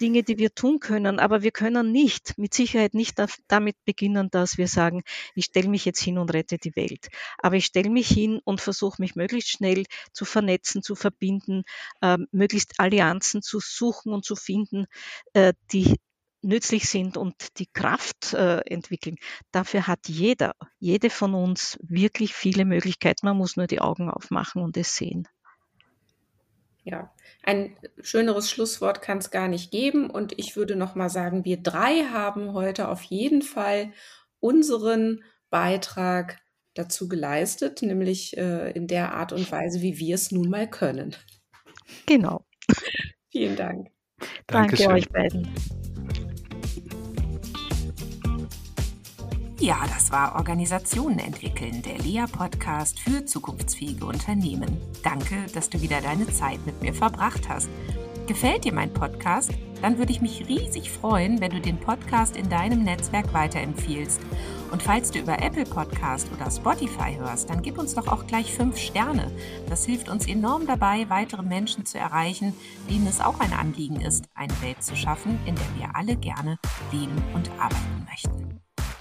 [0.00, 3.16] Dinge, die wir tun können, aber wir können nicht, mit Sicherheit nicht
[3.46, 5.02] damit beginnen, dass wir sagen,
[5.34, 7.08] ich stelle mich jetzt hin und rette die Welt.
[7.38, 11.62] Aber ich stelle mich hin und versuche mich möglichst schnell zu vernetzen, zu verbinden,
[12.00, 14.86] äh, möglichst Allianzen zu suchen und zu finden,
[15.32, 15.94] äh, die
[16.42, 19.16] nützlich sind und die Kraft äh, entwickeln.
[19.52, 23.26] Dafür hat jeder, jede von uns wirklich viele Möglichkeiten.
[23.26, 25.28] Man muss nur die Augen aufmachen und es sehen.
[26.88, 27.12] Ja,
[27.42, 30.08] ein schöneres Schlusswort kann es gar nicht geben.
[30.08, 33.92] Und ich würde noch mal sagen, wir drei haben heute auf jeden Fall
[34.40, 36.40] unseren Beitrag
[36.74, 41.14] dazu geleistet, nämlich äh, in der Art und Weise, wie wir es nun mal können.
[42.06, 42.46] Genau.
[43.30, 43.88] Vielen Dank.
[44.46, 45.48] Danke euch beiden.
[49.60, 54.80] Ja, das war Organisationen entwickeln, der Lea-Podcast für zukunftsfähige Unternehmen.
[55.02, 57.68] Danke, dass du wieder deine Zeit mit mir verbracht hast.
[58.28, 59.50] Gefällt dir mein Podcast?
[59.82, 64.20] Dann würde ich mich riesig freuen, wenn du den Podcast in deinem Netzwerk weiterempfiehlst.
[64.70, 68.54] Und falls du über Apple Podcast oder Spotify hörst, dann gib uns doch auch gleich
[68.54, 69.32] fünf Sterne.
[69.68, 72.54] Das hilft uns enorm dabei, weitere Menschen zu erreichen,
[72.88, 76.60] denen es auch ein Anliegen ist, eine Welt zu schaffen, in der wir alle gerne
[76.92, 78.67] leben und arbeiten möchten.